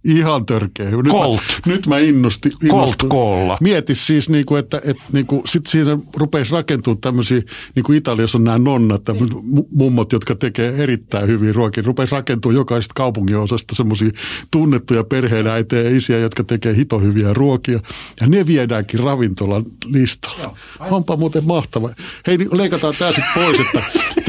Ihan 0.04 0.47
törkeä. 0.47 0.90
Nyt 0.90 1.12
Colt. 1.12 1.40
Mä, 1.66 1.73
nyt 1.73 1.87
mä 1.87 1.99
innosti. 1.99 2.50
Colt 2.69 3.02
koolla. 3.09 3.59
Mieti 3.61 3.95
siis, 3.95 4.28
niin 4.28 4.47
kuin, 4.47 4.59
että, 4.59 4.80
että 4.85 5.02
niin 5.12 5.26
kuin, 5.26 5.42
sit 5.47 5.66
siinä 5.66 5.99
rupeisi 6.16 6.52
rakentua 6.52 6.97
tämmöisiä, 7.00 7.42
niin 7.75 7.83
kuin 7.83 7.99
Italiassa 7.99 8.38
on 8.38 8.45
nämä 8.45 8.59
nonnat, 8.59 9.02
mummot, 9.75 10.12
jotka 10.12 10.35
tekee 10.35 10.75
erittäin 10.78 11.28
hyvin 11.28 11.54
ruokia. 11.54 11.83
Rupeisi 11.87 12.12
rakentua 12.12 12.52
jokaisesta 12.52 12.92
kaupungin 12.97 13.37
osasta 13.37 13.75
semmoisia 13.75 14.11
tunnettuja 14.50 15.04
perheenäitejä 15.04 15.83
ja 15.83 15.97
isiä, 15.97 16.19
jotka 16.19 16.45
tekee 16.45 16.76
hito 16.76 16.99
hyviä 16.99 17.35
ruokia. 17.35 17.80
Ja 18.21 18.26
ne 18.26 18.47
viedäänkin 18.47 19.00
ravintolan 19.00 19.64
listalle. 19.85 20.50
Onpa 20.80 21.16
muuten 21.16 21.45
mahtava. 21.47 21.90
Hei, 22.26 22.38
niin 22.38 22.49
leikataan 22.52 22.95
tämä 22.99 23.12
sitten 23.12 23.33
pois, 23.35 23.61
että 23.61 23.83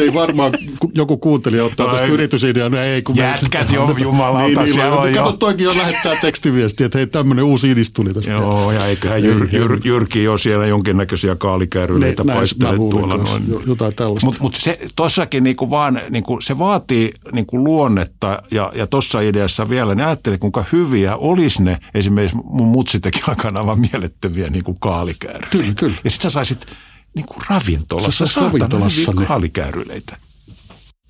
ei 0.04 0.14
varmaan 0.14 0.52
joku 0.96 1.18
kuuntelija 1.18 1.66
ottaa 1.66 1.88
no, 1.88 1.94
tästä 1.94 2.08
yritysideaa. 2.08 2.70
No 2.70 2.78
ei, 2.78 3.02
kun 3.02 3.16
Jätkät 3.16 3.72
jo, 3.72 3.96
jumalauta, 4.00 4.48
niin, 4.48 4.58
niin, 4.58 4.74
siellä 4.74 4.98
on 4.98 5.14
jo. 5.14 5.38
Toikin 5.64 5.80
jo 5.80 5.86
lähettää 5.86 6.16
tekstiviestiä, 6.22 6.86
että 6.86 6.98
hei 6.98 7.08
tämmöinen 7.08 7.46
uusi 7.46 7.72
idis 7.72 7.92
tuli 7.92 8.14
tästä. 8.14 8.32
Joo, 8.32 8.72
ja 8.72 8.86
eiköhän 8.86 9.24
Jyr, 9.24 9.48
Jyr, 9.52 9.80
Jyrki 9.84 10.24
jo 10.24 10.38
siellä 10.38 10.66
jonkinnäköisiä 10.66 11.36
kaalikääryleitä 11.36 12.24
paistele 12.26 12.76
tuolla 12.76 13.18
noin. 13.18 13.44
Jotain 13.68 13.96
tällaista. 13.96 14.26
Mutta 14.26 14.42
mut 14.42 14.56
se 14.56 14.80
tossakin 14.96 15.44
niinku 15.44 15.70
vaan, 15.70 16.02
niinku, 16.10 16.42
se 16.42 16.60
vaatii 16.60 17.12
niinku 17.32 17.64
luonnetta 17.64 18.42
ja, 18.52 18.72
ja 18.76 18.88
tuossa 18.88 19.22
ideassa 19.22 19.70
vielä, 19.70 19.96
niin 19.96 20.06
ajattelin 20.06 20.40
kuinka 20.40 20.64
hyviä 20.72 21.16
olisi 21.16 21.62
ne, 21.62 21.78
esimerkiksi 21.94 22.38
mun 22.44 22.68
mutsi 22.68 23.00
teki 23.00 23.22
aikanaan 23.28 23.66
vaan 23.66 23.80
mielettömiä 23.80 24.50
niinku 24.50 24.74
kaalikääryleitä. 24.74 25.48
Kyllä, 25.52 25.74
kyllä. 25.76 25.96
Ja 26.04 26.10
sitten 26.10 26.32
sä 26.32 26.34
saisit 26.34 26.66
niinku 27.16 27.34
ravintolassa, 27.50 28.26
sä 28.26 28.42
ravintolassa 28.42 29.12
hyviä 29.12 29.28
kaalikääryleitä. 29.28 30.18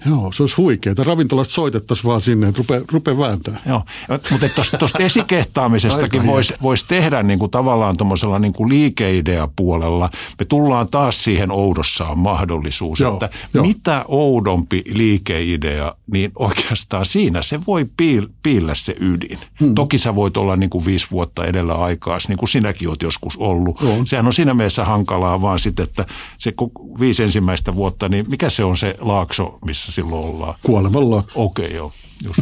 Joo, 0.06 0.32
se 0.32 0.44
olisi 0.44 0.56
huikeaa. 0.56 0.96
Ravintolasta 1.04 1.54
soitettaisiin 1.54 2.08
vaan 2.08 2.22
sinne, 2.22 2.48
että 2.48 2.58
rupeaa 2.58 2.82
rupea 2.92 3.18
vääntää. 3.18 3.62
Joo, 3.66 3.84
mutta 4.32 4.48
tuosta 4.80 4.98
esikehtaamisestakin 5.00 6.28
voisi 6.28 6.54
vois 6.62 6.84
tehdä 6.84 7.24
niin 7.24 7.40
kuin 7.40 7.52
tavallaan 7.52 7.98
tuommoisella 7.98 8.40
niin 8.40 8.54
kuin 8.54 8.70
liikeidea-puolella. 8.70 10.10
Me 10.40 10.46
tullaan 10.46 10.88
taas 10.90 11.24
siihen 11.24 11.52
oudossaan 11.52 12.20
mahdollisuus, 12.20 13.00
joo, 13.00 13.14
että 13.14 13.30
jo. 13.54 13.64
mitä 13.64 14.06
oudompi 14.08 14.84
liikeidea, 14.94 15.96
niin 16.12 16.32
oikeastaan 16.36 17.06
siinä 17.06 17.42
se 17.42 17.60
voi 17.68 17.86
piil, 17.98 18.28
piillä 18.44 18.76
se 18.76 18.96
ydin. 19.00 19.40
Hmm. 19.60 19.76
Toki 19.76 19.98
sä 19.98 20.16
voit 20.16 20.38
olla 20.38 20.56
niin 20.56 20.70
kuin 20.70 20.86
viisi 20.86 21.08
vuotta 21.12 21.46
edellä 21.46 21.74
aikaa, 21.74 22.18
niin 22.28 22.38
kuin 22.38 22.50
sinäkin 22.50 22.90
oot 22.90 23.02
joskus 23.02 23.38
ollut. 23.38 23.82
Joo. 23.82 24.06
Sehän 24.06 24.28
on 24.28 24.34
siinä 24.34 24.54
mielessä 24.54 24.86
hankalaa 24.86 25.42
vaan 25.42 25.60
sitten, 25.60 25.84
että 25.84 26.06
se 26.38 26.54
viisi 27.00 27.24
ensimmäistä 27.24 27.76
vuotta, 27.76 28.10
niin 28.10 28.26
mikä 28.30 28.50
se 28.50 28.64
on 28.64 28.78
se 28.78 28.96
laakso, 29.00 29.60
missä 29.66 29.91
silloin 29.92 30.26
ollaan. 30.26 30.54
Kuolemalla. 30.64 31.24
Okei, 31.36 31.66
okay, 31.66 31.78
joo. 31.78 31.92
Just. 32.24 32.40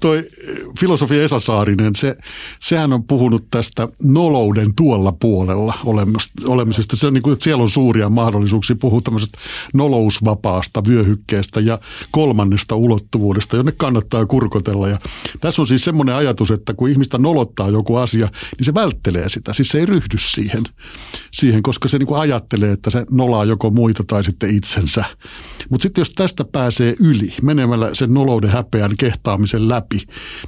toi 0.00 0.28
filosofi 0.80 1.18
Esa 1.20 1.40
Saarinen, 1.40 1.96
se, 1.96 2.16
sehän 2.60 2.92
on 2.92 3.04
puhunut 3.04 3.50
tästä 3.50 3.88
nolouden 4.02 4.74
tuolla 4.74 5.12
puolella 5.12 5.74
olemisesta. 6.44 6.96
Se 6.96 7.06
on 7.06 7.14
niin 7.14 7.22
kuin, 7.22 7.32
että 7.32 7.44
siellä 7.44 7.62
on 7.62 7.70
suuria 7.70 8.08
mahdollisuuksia 8.08 8.76
puhua 8.76 9.00
tämmöisestä 9.00 9.38
nolousvapaasta 9.74 10.82
vyöhykkeestä 10.88 11.60
ja 11.60 11.78
kolmannesta 12.10 12.76
ulottuvuudesta, 12.76 13.56
jonne 13.56 13.72
kannattaa 13.72 14.26
kurkotella. 14.26 14.88
Ja 14.88 14.98
tässä 15.40 15.62
on 15.62 15.68
siis 15.68 15.84
semmoinen 15.84 16.14
ajatus, 16.14 16.50
että 16.50 16.74
kun 16.74 16.88
ihmistä 16.88 17.18
nolottaa 17.18 17.68
joku 17.70 17.96
asia, 17.96 18.28
niin 18.58 18.64
se 18.64 18.74
välttelee 18.74 19.28
sitä. 19.28 19.52
Siis 19.52 19.68
se 19.68 19.78
ei 19.78 19.86
ryhdy 19.86 20.18
siihen, 20.18 20.64
siihen 21.30 21.62
koska 21.62 21.88
se 21.88 21.98
niin 21.98 22.06
kuin 22.06 22.20
ajattelee, 22.20 22.72
että 22.72 22.90
se 22.90 23.06
nolaa 23.10 23.44
joko 23.44 23.70
muita 23.70 24.04
tai 24.06 24.24
sitten 24.24 24.56
itsensä. 24.56 25.04
Mutta 25.70 25.82
sitten 25.82 26.02
jos 26.02 26.10
tästä 26.10 26.44
pääsee 26.44 26.94
yli, 27.00 27.34
menemällä 27.42 27.91
sen 27.92 28.14
nolouden 28.14 28.50
häpeän 28.50 28.96
kehtaamisen 28.98 29.68
läpi, 29.68 29.96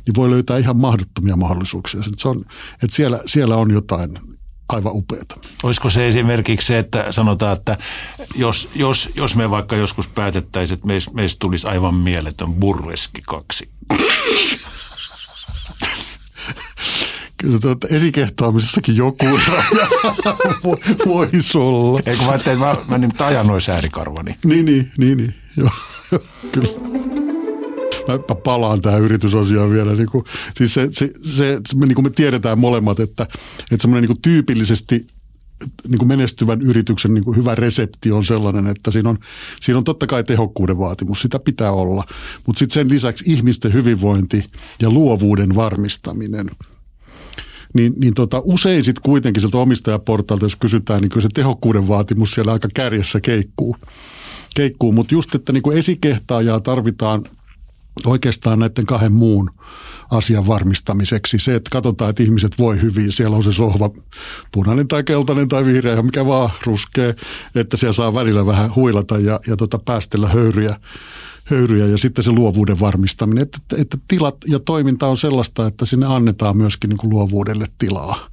niin 0.06 0.14
voi 0.16 0.30
löytää 0.30 0.58
ihan 0.58 0.76
mahdottomia 0.76 1.36
mahdollisuuksia. 1.36 2.00
Se 2.16 2.28
on, 2.28 2.44
että 2.82 2.96
siellä, 2.96 3.20
siellä 3.26 3.56
on 3.56 3.70
jotain 3.70 4.18
aivan 4.68 4.92
upeata. 4.94 5.36
Olisiko 5.62 5.90
se 5.90 6.08
esimerkiksi 6.08 6.66
se, 6.66 6.78
että 6.78 7.12
sanotaan, 7.12 7.56
että 7.56 7.78
jos, 8.36 8.68
jos, 8.74 9.08
jos 9.16 9.36
me 9.36 9.50
vaikka 9.50 9.76
joskus 9.76 10.08
päätettäisiin, 10.08 10.74
että 10.74 10.86
meistä 10.86 11.10
meist 11.14 11.38
tulisi 11.38 11.66
aivan 11.66 11.94
mieletön 11.94 12.54
burleski 12.54 13.22
kaksi. 13.26 13.68
Kyllä 17.36 17.58
tuota, 17.58 17.88
esikehtaamisessakin 17.90 18.96
joku 18.96 19.26
voisi 21.06 21.58
olla. 21.58 22.00
Eikö 22.06 22.22
mä 22.22 22.28
ajattelin, 22.28 22.62
että 22.62 22.80
mä, 22.80 22.88
mä 22.88 22.98
niin 22.98 23.14
tajanoin. 23.14 23.60
Niin, 24.44 24.66
niin, 24.66 24.92
niin, 24.98 25.18
niin. 25.18 25.34
Joo, 25.56 25.70
kyllä 26.52 27.03
mä 28.08 28.34
palaan 28.34 28.80
tähän 28.80 29.02
yritysasiaan 29.02 29.70
vielä. 29.70 29.94
Niin 29.94 30.08
kuin, 30.10 30.24
siis 30.56 30.74
se, 30.74 30.88
se, 30.90 31.10
se, 31.24 31.60
me, 31.74 31.86
niin 31.86 31.94
kuin 31.94 32.04
me 32.04 32.10
tiedetään 32.10 32.58
molemmat, 32.58 33.00
että, 33.00 33.22
että 33.70 33.82
semmoinen 33.82 34.08
niin 34.10 34.22
tyypillisesti 34.22 35.06
niin 35.88 35.98
kuin 35.98 36.08
menestyvän 36.08 36.62
yrityksen 36.62 37.14
niin 37.14 37.24
kuin 37.24 37.36
hyvä 37.36 37.54
resepti 37.54 38.12
on 38.12 38.24
sellainen, 38.24 38.66
että 38.66 38.90
siinä 38.90 39.08
on, 39.08 39.18
siinä 39.60 39.78
on 39.78 39.84
totta 39.84 40.06
kai 40.06 40.24
tehokkuuden 40.24 40.78
vaatimus, 40.78 41.22
sitä 41.22 41.38
pitää 41.38 41.72
olla. 41.72 42.04
Mutta 42.46 42.58
sitten 42.58 42.74
sen 42.74 42.88
lisäksi 42.88 43.32
ihmisten 43.32 43.72
hyvinvointi 43.72 44.44
ja 44.82 44.90
luovuuden 44.90 45.54
varmistaminen– 45.54 46.46
niin, 47.74 47.92
niin 47.96 48.14
tota, 48.14 48.42
usein 48.44 48.84
sitten 48.84 49.02
kuitenkin 49.02 49.40
sieltä 49.40 49.58
omistajaportaalta, 49.58 50.44
jos 50.44 50.56
kysytään, 50.56 51.00
niin 51.00 51.08
kyllä 51.08 51.22
se 51.22 51.28
tehokkuuden 51.34 51.88
vaatimus 51.88 52.30
siellä 52.30 52.52
aika 52.52 52.68
kärjessä 52.74 53.20
keikkuu. 53.20 53.76
keikkuu. 54.54 54.92
Mutta 54.92 55.14
just, 55.14 55.34
että 55.34 55.52
niin 55.52 55.72
esikehtaajaa 55.72 56.60
tarvitaan 56.60 57.24
oikeastaan 58.06 58.58
näiden 58.58 58.86
kahden 58.86 59.12
muun 59.12 59.50
asian 60.10 60.46
varmistamiseksi. 60.46 61.38
Se, 61.38 61.54
että 61.54 61.70
katsotaan, 61.70 62.10
että 62.10 62.22
ihmiset 62.22 62.58
voi 62.58 62.82
hyvin. 62.82 63.12
Siellä 63.12 63.36
on 63.36 63.44
se 63.44 63.52
sohva, 63.52 63.90
punainen 64.52 64.88
tai 64.88 65.04
keltainen 65.04 65.48
tai 65.48 65.64
vihreä, 65.64 66.02
mikä 66.02 66.26
vaan 66.26 66.50
ruskee, 66.66 67.14
että 67.54 67.76
siellä 67.76 67.92
saa 67.92 68.14
välillä 68.14 68.46
vähän 68.46 68.74
huilata 68.74 69.18
ja, 69.18 69.40
ja 69.46 69.56
tota 69.56 69.78
päästellä 69.78 70.28
höyryjä, 70.28 70.76
höyryjä 71.44 71.86
ja 71.86 71.98
sitten 71.98 72.24
se 72.24 72.32
luovuuden 72.32 72.80
varmistaminen. 72.80 73.42
Että, 73.42 73.58
että 73.78 73.98
tilat 74.08 74.36
ja 74.46 74.58
toiminta 74.58 75.06
on 75.06 75.16
sellaista, 75.16 75.66
että 75.66 75.86
sinne 75.86 76.06
annetaan 76.06 76.56
myöskin 76.56 76.88
niin 76.88 76.98
kuin 76.98 77.10
luovuudelle 77.10 77.66
tilaa 77.78 78.28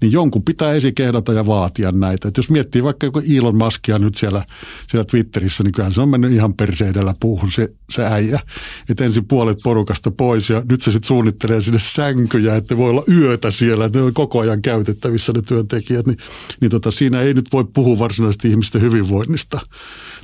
niin 0.00 0.12
jonkun 0.12 0.42
pitää 0.42 0.72
esikehdata 0.72 1.32
ja 1.32 1.46
vaatia 1.46 1.92
näitä. 1.92 2.28
Et 2.28 2.36
jos 2.36 2.50
miettii 2.50 2.84
vaikka 2.84 3.06
joku 3.06 3.22
Elon 3.38 3.56
Muskia 3.56 3.98
nyt 3.98 4.14
siellä, 4.14 4.44
siellä 4.90 5.04
Twitterissä, 5.04 5.64
niin 5.64 5.72
kyllähän 5.72 5.92
se 5.92 6.00
on 6.00 6.08
mennyt 6.08 6.32
ihan 6.32 6.54
perseidellä 6.54 7.14
puuhun 7.20 7.52
se, 7.52 7.68
se 7.90 8.04
äijä. 8.04 8.40
Että 8.88 9.04
ensin 9.04 9.24
puolet 9.24 9.58
porukasta 9.62 10.10
pois 10.10 10.50
ja 10.50 10.62
nyt 10.70 10.80
se 10.80 10.92
sitten 10.92 11.08
suunnittelee 11.08 11.62
sinne 11.62 11.78
sänkyjä, 11.78 12.56
että 12.56 12.76
voi 12.76 12.90
olla 12.90 13.04
yötä 13.08 13.50
siellä, 13.50 13.84
että 13.84 13.98
ne 13.98 14.04
on 14.04 14.14
koko 14.14 14.40
ajan 14.40 14.62
käytettävissä 14.62 15.32
ne 15.32 15.42
työntekijät. 15.42 16.06
Niin, 16.06 16.18
niin 16.60 16.70
tota, 16.70 16.90
siinä 16.90 17.20
ei 17.20 17.34
nyt 17.34 17.52
voi 17.52 17.64
puhua 17.64 17.98
varsinaisesti 17.98 18.50
ihmisten 18.50 18.80
hyvinvoinnista 18.80 19.60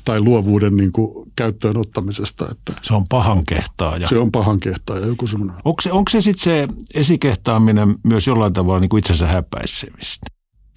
tai 0.04 0.20
luovuuden 0.20 0.76
niin 0.76 0.92
kuin 0.92 1.32
käyttöön 1.36 1.76
ottamisesta. 1.76 2.46
Että 2.50 2.72
se 2.82 2.94
on 2.94 3.04
pahan 3.08 3.44
kehtaaja. 3.46 4.08
Se 4.08 4.18
on 4.18 4.32
pahan 4.32 4.60
kehtaaja, 4.60 5.06
joku 5.06 5.26
semmoinen. 5.26 5.56
Onko 5.64 5.82
se, 5.82 5.92
onko 5.92 6.10
se 6.10 6.20
sitten 6.20 6.44
se 6.44 6.68
esikehtaaminen 6.94 7.94
myös 8.02 8.26
jollain 8.26 8.52
tavalla 8.52 8.80
niin 8.80 8.88
kuin 8.88 8.98
itsensä 8.98 9.26
häpäisemistä? 9.66 10.26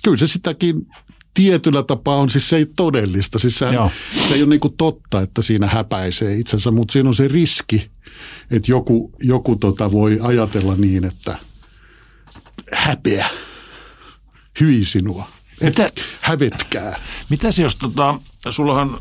Kyllä 0.04 0.18
se 0.18 0.28
sitäkin 0.28 0.88
tietyllä 1.34 1.84
tapaa 1.84 2.16
on, 2.16 2.30
siis 2.30 2.50
se 2.50 2.56
ei 2.56 2.66
todellista. 2.76 3.40
Siis 3.40 3.56
sehän, 3.56 3.92
se 4.28 4.34
ei 4.34 4.44
ole 4.44 4.50
niin 4.50 4.76
totta, 4.78 5.22
että 5.22 5.42
siinä 5.42 5.68
häpäisee 5.68 6.34
itsensä, 6.34 6.72
mutta 6.72 6.92
siinä 6.92 7.10
on 7.10 7.16
se 7.16 7.28
riski, 7.28 7.92
että 8.52 8.72
joku, 8.72 9.12
joku 9.24 9.56
tota 9.56 9.92
voi 9.92 10.20
ajatella 10.22 10.76
niin, 10.76 11.06
että 11.06 11.38
häpeä, 12.74 13.30
hyi 14.60 14.86
sinua, 14.86 15.30
että 15.62 15.90
hävetkää. 16.22 17.02
Mitäs 17.30 17.60
jos 17.60 17.76
tota, 17.76 18.20
sullahan 18.50 19.00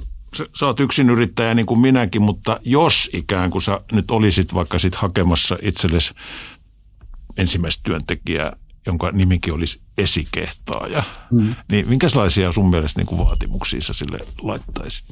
sä 0.58 0.66
oot 0.66 0.80
yksin 0.80 1.10
yrittäjä 1.10 1.54
niin 1.54 1.66
kuin 1.66 1.80
minäkin, 1.80 2.22
mutta 2.22 2.60
jos 2.64 3.10
ikään 3.12 3.50
kuin 3.50 3.62
sä 3.62 3.80
nyt 3.92 4.10
olisit 4.10 4.54
vaikka 4.54 4.78
sit 4.78 4.94
hakemassa 4.94 5.58
itsellesi 5.62 6.14
ensimmäistä 7.36 7.82
työntekijää, 7.84 8.56
jonka 8.88 9.10
nimikin 9.10 9.54
olisi 9.54 9.80
esikehtaaja, 9.98 11.02
mm. 11.32 11.54
niin 11.70 11.88
minkälaisia 11.88 12.52
sun 12.52 12.70
mielestä 12.70 13.00
niin 13.00 13.06
kuin 13.06 13.18
vaatimuksia 13.18 13.80
sä 13.80 13.92
sille 13.92 14.18
laittaisit? 14.42 15.04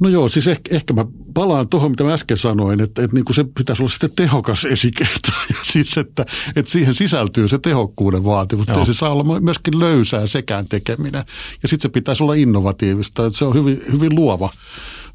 No 0.00 0.08
joo, 0.08 0.28
siis 0.28 0.46
ehkä, 0.46 0.76
ehkä 0.76 0.94
mä 0.94 1.04
palaan 1.34 1.68
tuohon, 1.68 1.90
mitä 1.90 2.04
mä 2.04 2.12
äsken 2.12 2.36
sanoin, 2.36 2.80
että, 2.80 3.02
että 3.02 3.16
niin 3.16 3.24
kuin 3.24 3.36
se 3.36 3.44
pitäisi 3.58 3.82
olla 3.82 3.90
sitten 3.90 4.10
tehokas 4.16 4.64
esikehtaaja, 4.64 5.64
siis 5.72 5.98
että, 5.98 6.26
että 6.56 6.70
siihen 6.70 6.94
sisältyy 6.94 7.48
se 7.48 7.58
tehokkuuden 7.58 8.24
vaatimus, 8.24 8.68
että 8.68 8.84
se 8.84 8.94
saa 8.94 9.10
olla 9.10 9.40
myöskin 9.40 9.78
löysää 9.78 10.26
sekään 10.26 10.68
tekeminen. 10.68 11.24
Ja 11.62 11.68
sitten 11.68 11.82
se 11.82 11.92
pitäisi 11.92 12.22
olla 12.22 12.34
innovatiivista, 12.34 13.26
että 13.26 13.38
se 13.38 13.44
on 13.44 13.54
hyvin, 13.54 13.82
hyvin 13.92 14.14
luova, 14.14 14.50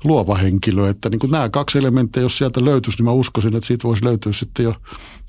luova 0.03 0.35
henkilö, 0.35 0.89
että 0.89 1.09
niin 1.09 1.19
kuin 1.19 1.31
nämä 1.31 1.49
kaksi 1.49 1.77
elementtiä, 1.77 2.23
jos 2.23 2.37
sieltä 2.37 2.65
löytyisi, 2.65 2.97
niin 2.97 3.05
mä 3.05 3.11
uskoisin, 3.11 3.55
että 3.55 3.67
siitä 3.67 3.87
voisi 3.87 4.03
löytyä 4.05 4.33
sitten 4.33 4.63
jo, 4.63 4.73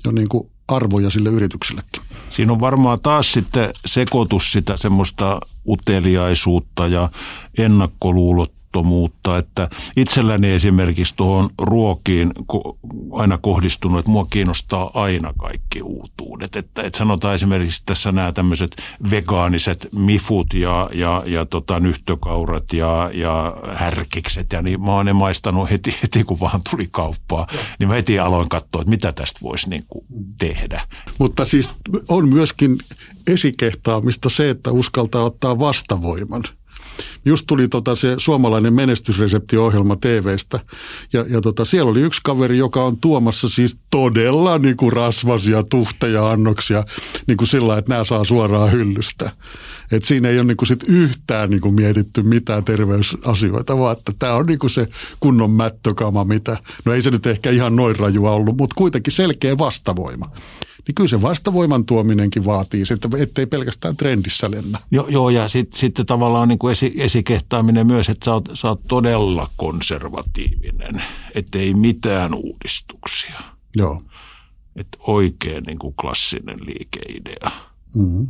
jo 0.05 0.11
niin 0.11 0.29
kuin 0.29 0.51
arvoja 0.67 1.09
sille 1.09 1.29
yrityksellekin. 1.29 2.01
Siinä 2.29 2.51
on 2.51 2.59
varmaan 2.59 2.99
taas 3.01 3.31
sitten 3.31 3.73
sekoitus 3.85 4.51
sitä 4.51 4.77
semmoista 4.77 5.39
uteliaisuutta 5.67 6.87
ja 6.87 7.09
ennakkoluulot 7.57 8.56
levottomuutta, 8.77 9.37
että 9.37 9.69
itselläni 9.97 10.51
esimerkiksi 10.51 11.15
tuohon 11.15 11.49
ruokiin 11.61 12.33
aina 13.11 13.37
kohdistunut, 13.37 13.99
että 13.99 14.11
mua 14.11 14.25
kiinnostaa 14.29 14.91
aina 14.93 15.33
kaikki 15.39 15.81
uutuudet. 15.81 16.55
Että, 16.55 16.81
että 16.81 16.97
sanotaan 16.97 17.35
esimerkiksi 17.35 17.81
tässä 17.85 18.11
nämä 18.11 18.31
tämmöiset 18.31 18.75
vegaaniset 19.11 19.87
mifut 19.95 20.53
ja, 20.53 20.89
ja, 20.93 21.23
ja 21.25 21.45
tota, 21.45 21.79
nyhtökaurat 21.79 22.73
ja, 22.73 23.09
ja 23.13 23.57
härkikset 23.73 24.53
ja 24.53 24.61
niin 24.61 24.81
mä 24.81 24.91
oon 24.91 25.05
ne 25.05 25.13
maistanut 25.13 25.69
heti, 25.69 25.95
heti 26.03 26.23
kun 26.23 26.39
vaan 26.39 26.61
tuli 26.69 26.87
kauppaa. 26.91 27.47
Niin 27.79 27.87
mä 27.87 27.93
heti 27.93 28.19
aloin 28.19 28.49
katsoa, 28.49 28.81
että 28.81 28.89
mitä 28.89 29.11
tästä 29.11 29.39
voisi 29.41 29.69
niin 29.69 29.83
kuin 29.87 30.05
tehdä. 30.37 30.81
Mutta 31.17 31.45
siis 31.45 31.71
on 32.07 32.29
myöskin 32.29 32.77
esikehtaamista 33.27 34.29
se, 34.29 34.49
että 34.49 34.71
uskaltaa 34.71 35.23
ottaa 35.23 35.59
vastavoiman– 35.59 36.43
Just 37.27 37.45
tuli 37.47 37.67
tota 37.67 37.95
se 37.95 38.15
suomalainen 38.17 38.73
menestysreseptiohjelma 38.73 39.95
TVstä 39.95 40.59
ja, 41.13 41.25
ja 41.29 41.41
tota, 41.41 41.65
siellä 41.65 41.91
oli 41.91 42.01
yksi 42.01 42.21
kaveri, 42.23 42.57
joka 42.57 42.83
on 42.83 42.97
tuomassa 42.97 43.49
siis 43.49 43.77
todella 43.89 44.57
niin 44.57 44.77
kuin 44.77 44.93
rasvasia 44.93 45.63
tuhteja 45.63 46.31
annoksia 46.31 46.83
niin 47.27 47.37
kuin 47.37 47.47
sillä, 47.47 47.77
että 47.77 47.93
nämä 47.93 48.03
saa 48.03 48.23
suoraan 48.23 48.71
hyllystä. 48.71 49.31
Et 49.91 50.05
siinä 50.05 50.29
ei 50.29 50.37
ole 50.37 50.47
niin 50.47 50.57
kuin 50.57 50.67
sit 50.67 50.83
yhtään 50.87 51.49
niin 51.49 51.61
kuin 51.61 51.75
mietitty 51.75 52.23
mitään 52.23 52.63
terveysasioita, 52.63 53.77
vaan 53.77 53.97
että 53.97 54.11
tämä 54.19 54.33
on 54.33 54.45
niin 54.45 54.59
kuin 54.59 54.71
se 54.71 54.87
kunnon 55.19 55.51
mättökama, 55.51 56.23
mitä, 56.23 56.57
no 56.85 56.93
ei 56.93 57.01
se 57.01 57.11
nyt 57.11 57.25
ehkä 57.25 57.49
ihan 57.49 57.75
noin 57.75 57.95
rajua 57.95 58.31
ollut, 58.31 58.57
mutta 58.57 58.75
kuitenkin 58.75 59.13
selkeä 59.13 59.57
vastavoima 59.57 60.31
niin 60.87 60.95
kyllä 60.95 61.09
se 61.09 61.21
vastavoiman 61.21 61.85
tuominenkin 61.85 62.45
vaatii 62.45 62.83
että 62.93 63.09
ettei 63.17 63.45
pelkästään 63.45 63.97
trendissä 63.97 64.51
lennä. 64.51 64.79
Joo, 64.91 65.07
joo 65.07 65.29
ja 65.29 65.47
sitten 65.47 65.79
sit 65.79 65.93
tavallaan 66.05 66.47
niin 66.47 66.59
kuin 66.59 66.71
esi, 66.71 66.93
esikehtaaminen 67.17 67.87
myös, 67.87 68.09
että 68.09 68.25
sä 68.25 68.33
oot, 68.33 68.49
sä 68.53 68.67
oot 68.67 68.87
todella 68.87 69.49
konservatiivinen, 69.57 71.03
ettei 71.35 71.73
mitään 71.73 72.33
uudistuksia. 72.33 73.39
Joo. 73.75 74.03
Että 74.75 74.97
oikein 75.01 75.63
niin 75.63 75.79
kuin 75.79 75.93
klassinen 76.01 76.59
liikeidea. 76.65 77.51
Mm-hmm. 77.95 78.27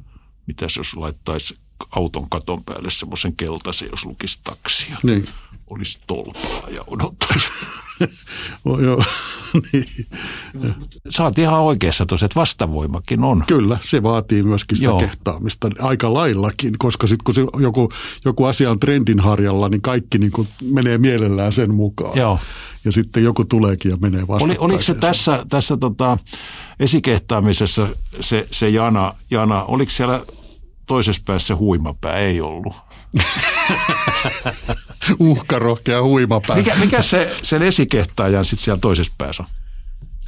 Mitäs 0.47 0.78
jos 0.78 0.95
laittaisi 0.95 1.58
auton 1.91 2.30
katon 2.30 2.63
päälle 2.63 2.89
semmoisen 2.91 3.36
keltaisen, 3.36 3.89
jos 3.91 4.06
lukisi 4.06 4.39
taksia. 4.43 4.97
Niin. 5.04 5.28
Olisi 5.69 6.00
tolpaa 6.08 6.69
ja 6.69 6.84
odottaisi. 6.88 7.47
joo. 8.86 9.03
niin. 9.73 10.07
Sä 11.10 11.23
oot 11.23 11.38
ihan 11.38 11.62
oikeassa 11.62 12.05
tuossa, 12.05 12.25
että 12.25 12.39
vastavoimakin 12.39 13.23
on. 13.23 13.43
Kyllä, 13.47 13.77
se 13.81 14.03
vaatii 14.03 14.43
myöskin 14.43 14.77
sitä 14.77 14.89
Joo. 14.89 14.99
kehtaamista 14.99 15.69
aika 15.79 16.13
laillakin, 16.13 16.73
koska 16.77 17.07
sitten 17.07 17.23
kun 17.23 17.36
se 17.36 17.41
joku, 17.60 17.89
joku 18.25 18.45
asia 18.45 18.71
on 18.71 18.79
trendin 18.79 19.19
harjalla, 19.19 19.69
niin 19.69 19.81
kaikki 19.81 20.17
niin 20.17 20.31
kuin 20.31 20.47
menee 20.73 20.97
mielellään 20.97 21.53
sen 21.53 21.73
mukaan. 21.73 22.17
Joo. 22.17 22.39
ja 22.86 22.91
sitten 22.91 23.23
joku 23.23 23.45
tuleekin 23.45 23.91
ja 23.91 23.97
menee 24.01 24.23
Oli, 24.27 24.55
oliko 24.57 24.81
se 24.81 24.93
tässä, 24.93 25.45
tässä 25.49 25.77
tota 25.77 26.17
esikehtaamisessa 26.79 27.88
se, 28.21 28.47
se 28.51 28.69
jana, 28.69 29.13
jana, 29.31 29.63
oliko 29.63 29.91
siellä 29.91 30.21
toisessa 30.88 31.21
päässä 31.26 31.56
huimapää? 31.56 32.17
Ei 32.17 32.41
ollut. 32.41 32.73
Uhkarohkea 35.19 36.04
huimapää. 36.04 36.56
Mikä, 36.56 36.76
mikä 36.76 37.02
se 37.02 37.36
sen 37.41 37.63
esikehtaajan 37.63 38.45
sitten 38.45 38.63
siellä 38.65 38.80
toisessa 38.80 39.13
päässä 39.17 39.43
on? 39.43 39.50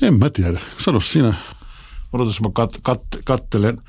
En 0.02 0.13
mä 0.13 0.30
tiedä. 0.30 0.60
Sano 0.78 1.00
sinä. 1.00 1.34
Odotas, 2.13 2.41
mä 2.41 2.50
kat, 2.54 2.80
kat, 2.84 3.02
kattelen. 3.26 3.82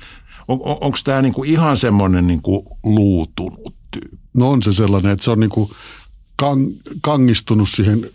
On, 0.47 0.59
on, 0.63 0.77
Onko 0.81 0.97
tämä 1.03 1.21
niinku 1.21 1.43
ihan 1.43 1.77
semmoinen 1.77 2.27
niinku 2.27 2.77
luutunut 2.83 3.75
tyyppi? 3.91 4.17
No 4.37 4.51
on 4.51 4.63
se 4.63 4.73
sellainen, 4.73 5.11
että 5.11 5.23
se 5.23 5.31
on 5.31 5.39
niinku 5.39 5.71
kang, 6.35 6.67
kangistunut 7.01 7.69
siihen, 7.69 8.09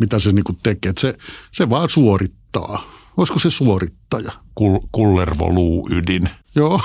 mitä 0.00 0.18
se 0.18 0.32
niinku 0.32 0.52
tekee. 0.62 0.90
Että 0.90 1.00
se, 1.00 1.14
se 1.52 1.70
vaan 1.70 1.88
suorittaa. 1.88 2.97
Olisiko 3.18 3.38
se 3.38 3.50
suorittaja? 3.50 4.32
Kul, 4.54 4.78
kullervo 4.92 5.50
luuydin, 5.50 6.30
Joo. 6.54 6.80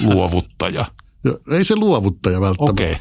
luovuttaja. 0.00 0.84
Ja 1.24 1.56
ei 1.56 1.64
se 1.64 1.76
luovuttaja 1.76 2.40
välttämättä, 2.40 2.82
Okei. 2.82 2.96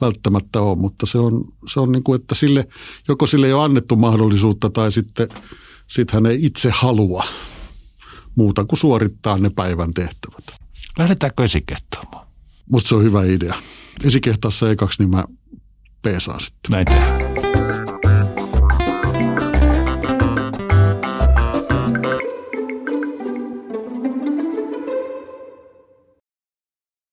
välttämättä 0.00 0.60
ole, 0.60 0.78
mutta 0.78 1.06
se 1.06 1.18
on, 1.18 1.44
se 1.66 1.80
on 1.80 1.92
niin 1.92 2.02
kuin, 2.02 2.20
että 2.20 2.34
sille, 2.34 2.68
joko 3.08 3.26
sille 3.26 3.46
ei 3.46 3.52
ole 3.52 3.64
annettu 3.64 3.96
mahdollisuutta 3.96 4.70
tai 4.70 4.92
sitten 4.92 5.28
sit 5.86 6.10
hän 6.10 6.26
ei 6.26 6.44
itse 6.44 6.70
halua 6.70 7.24
muuta 8.34 8.64
kuin 8.64 8.78
suorittaa 8.78 9.38
ne 9.38 9.50
päivän 9.50 9.94
tehtävät. 9.94 10.44
Lähdetäänkö 10.98 11.44
esikehtaamaan? 11.44 12.26
Musta 12.72 12.88
se 12.88 12.94
on 12.94 13.02
hyvä 13.02 13.24
idea. 13.24 13.54
Esikehtaassa 14.04 14.70
ekaksi, 14.70 15.02
niin 15.02 15.10
mä 15.10 15.24
peesaan 16.02 16.40
sitten. 16.40 16.70
Näin 16.70 16.86
tehdään. 16.86 17.23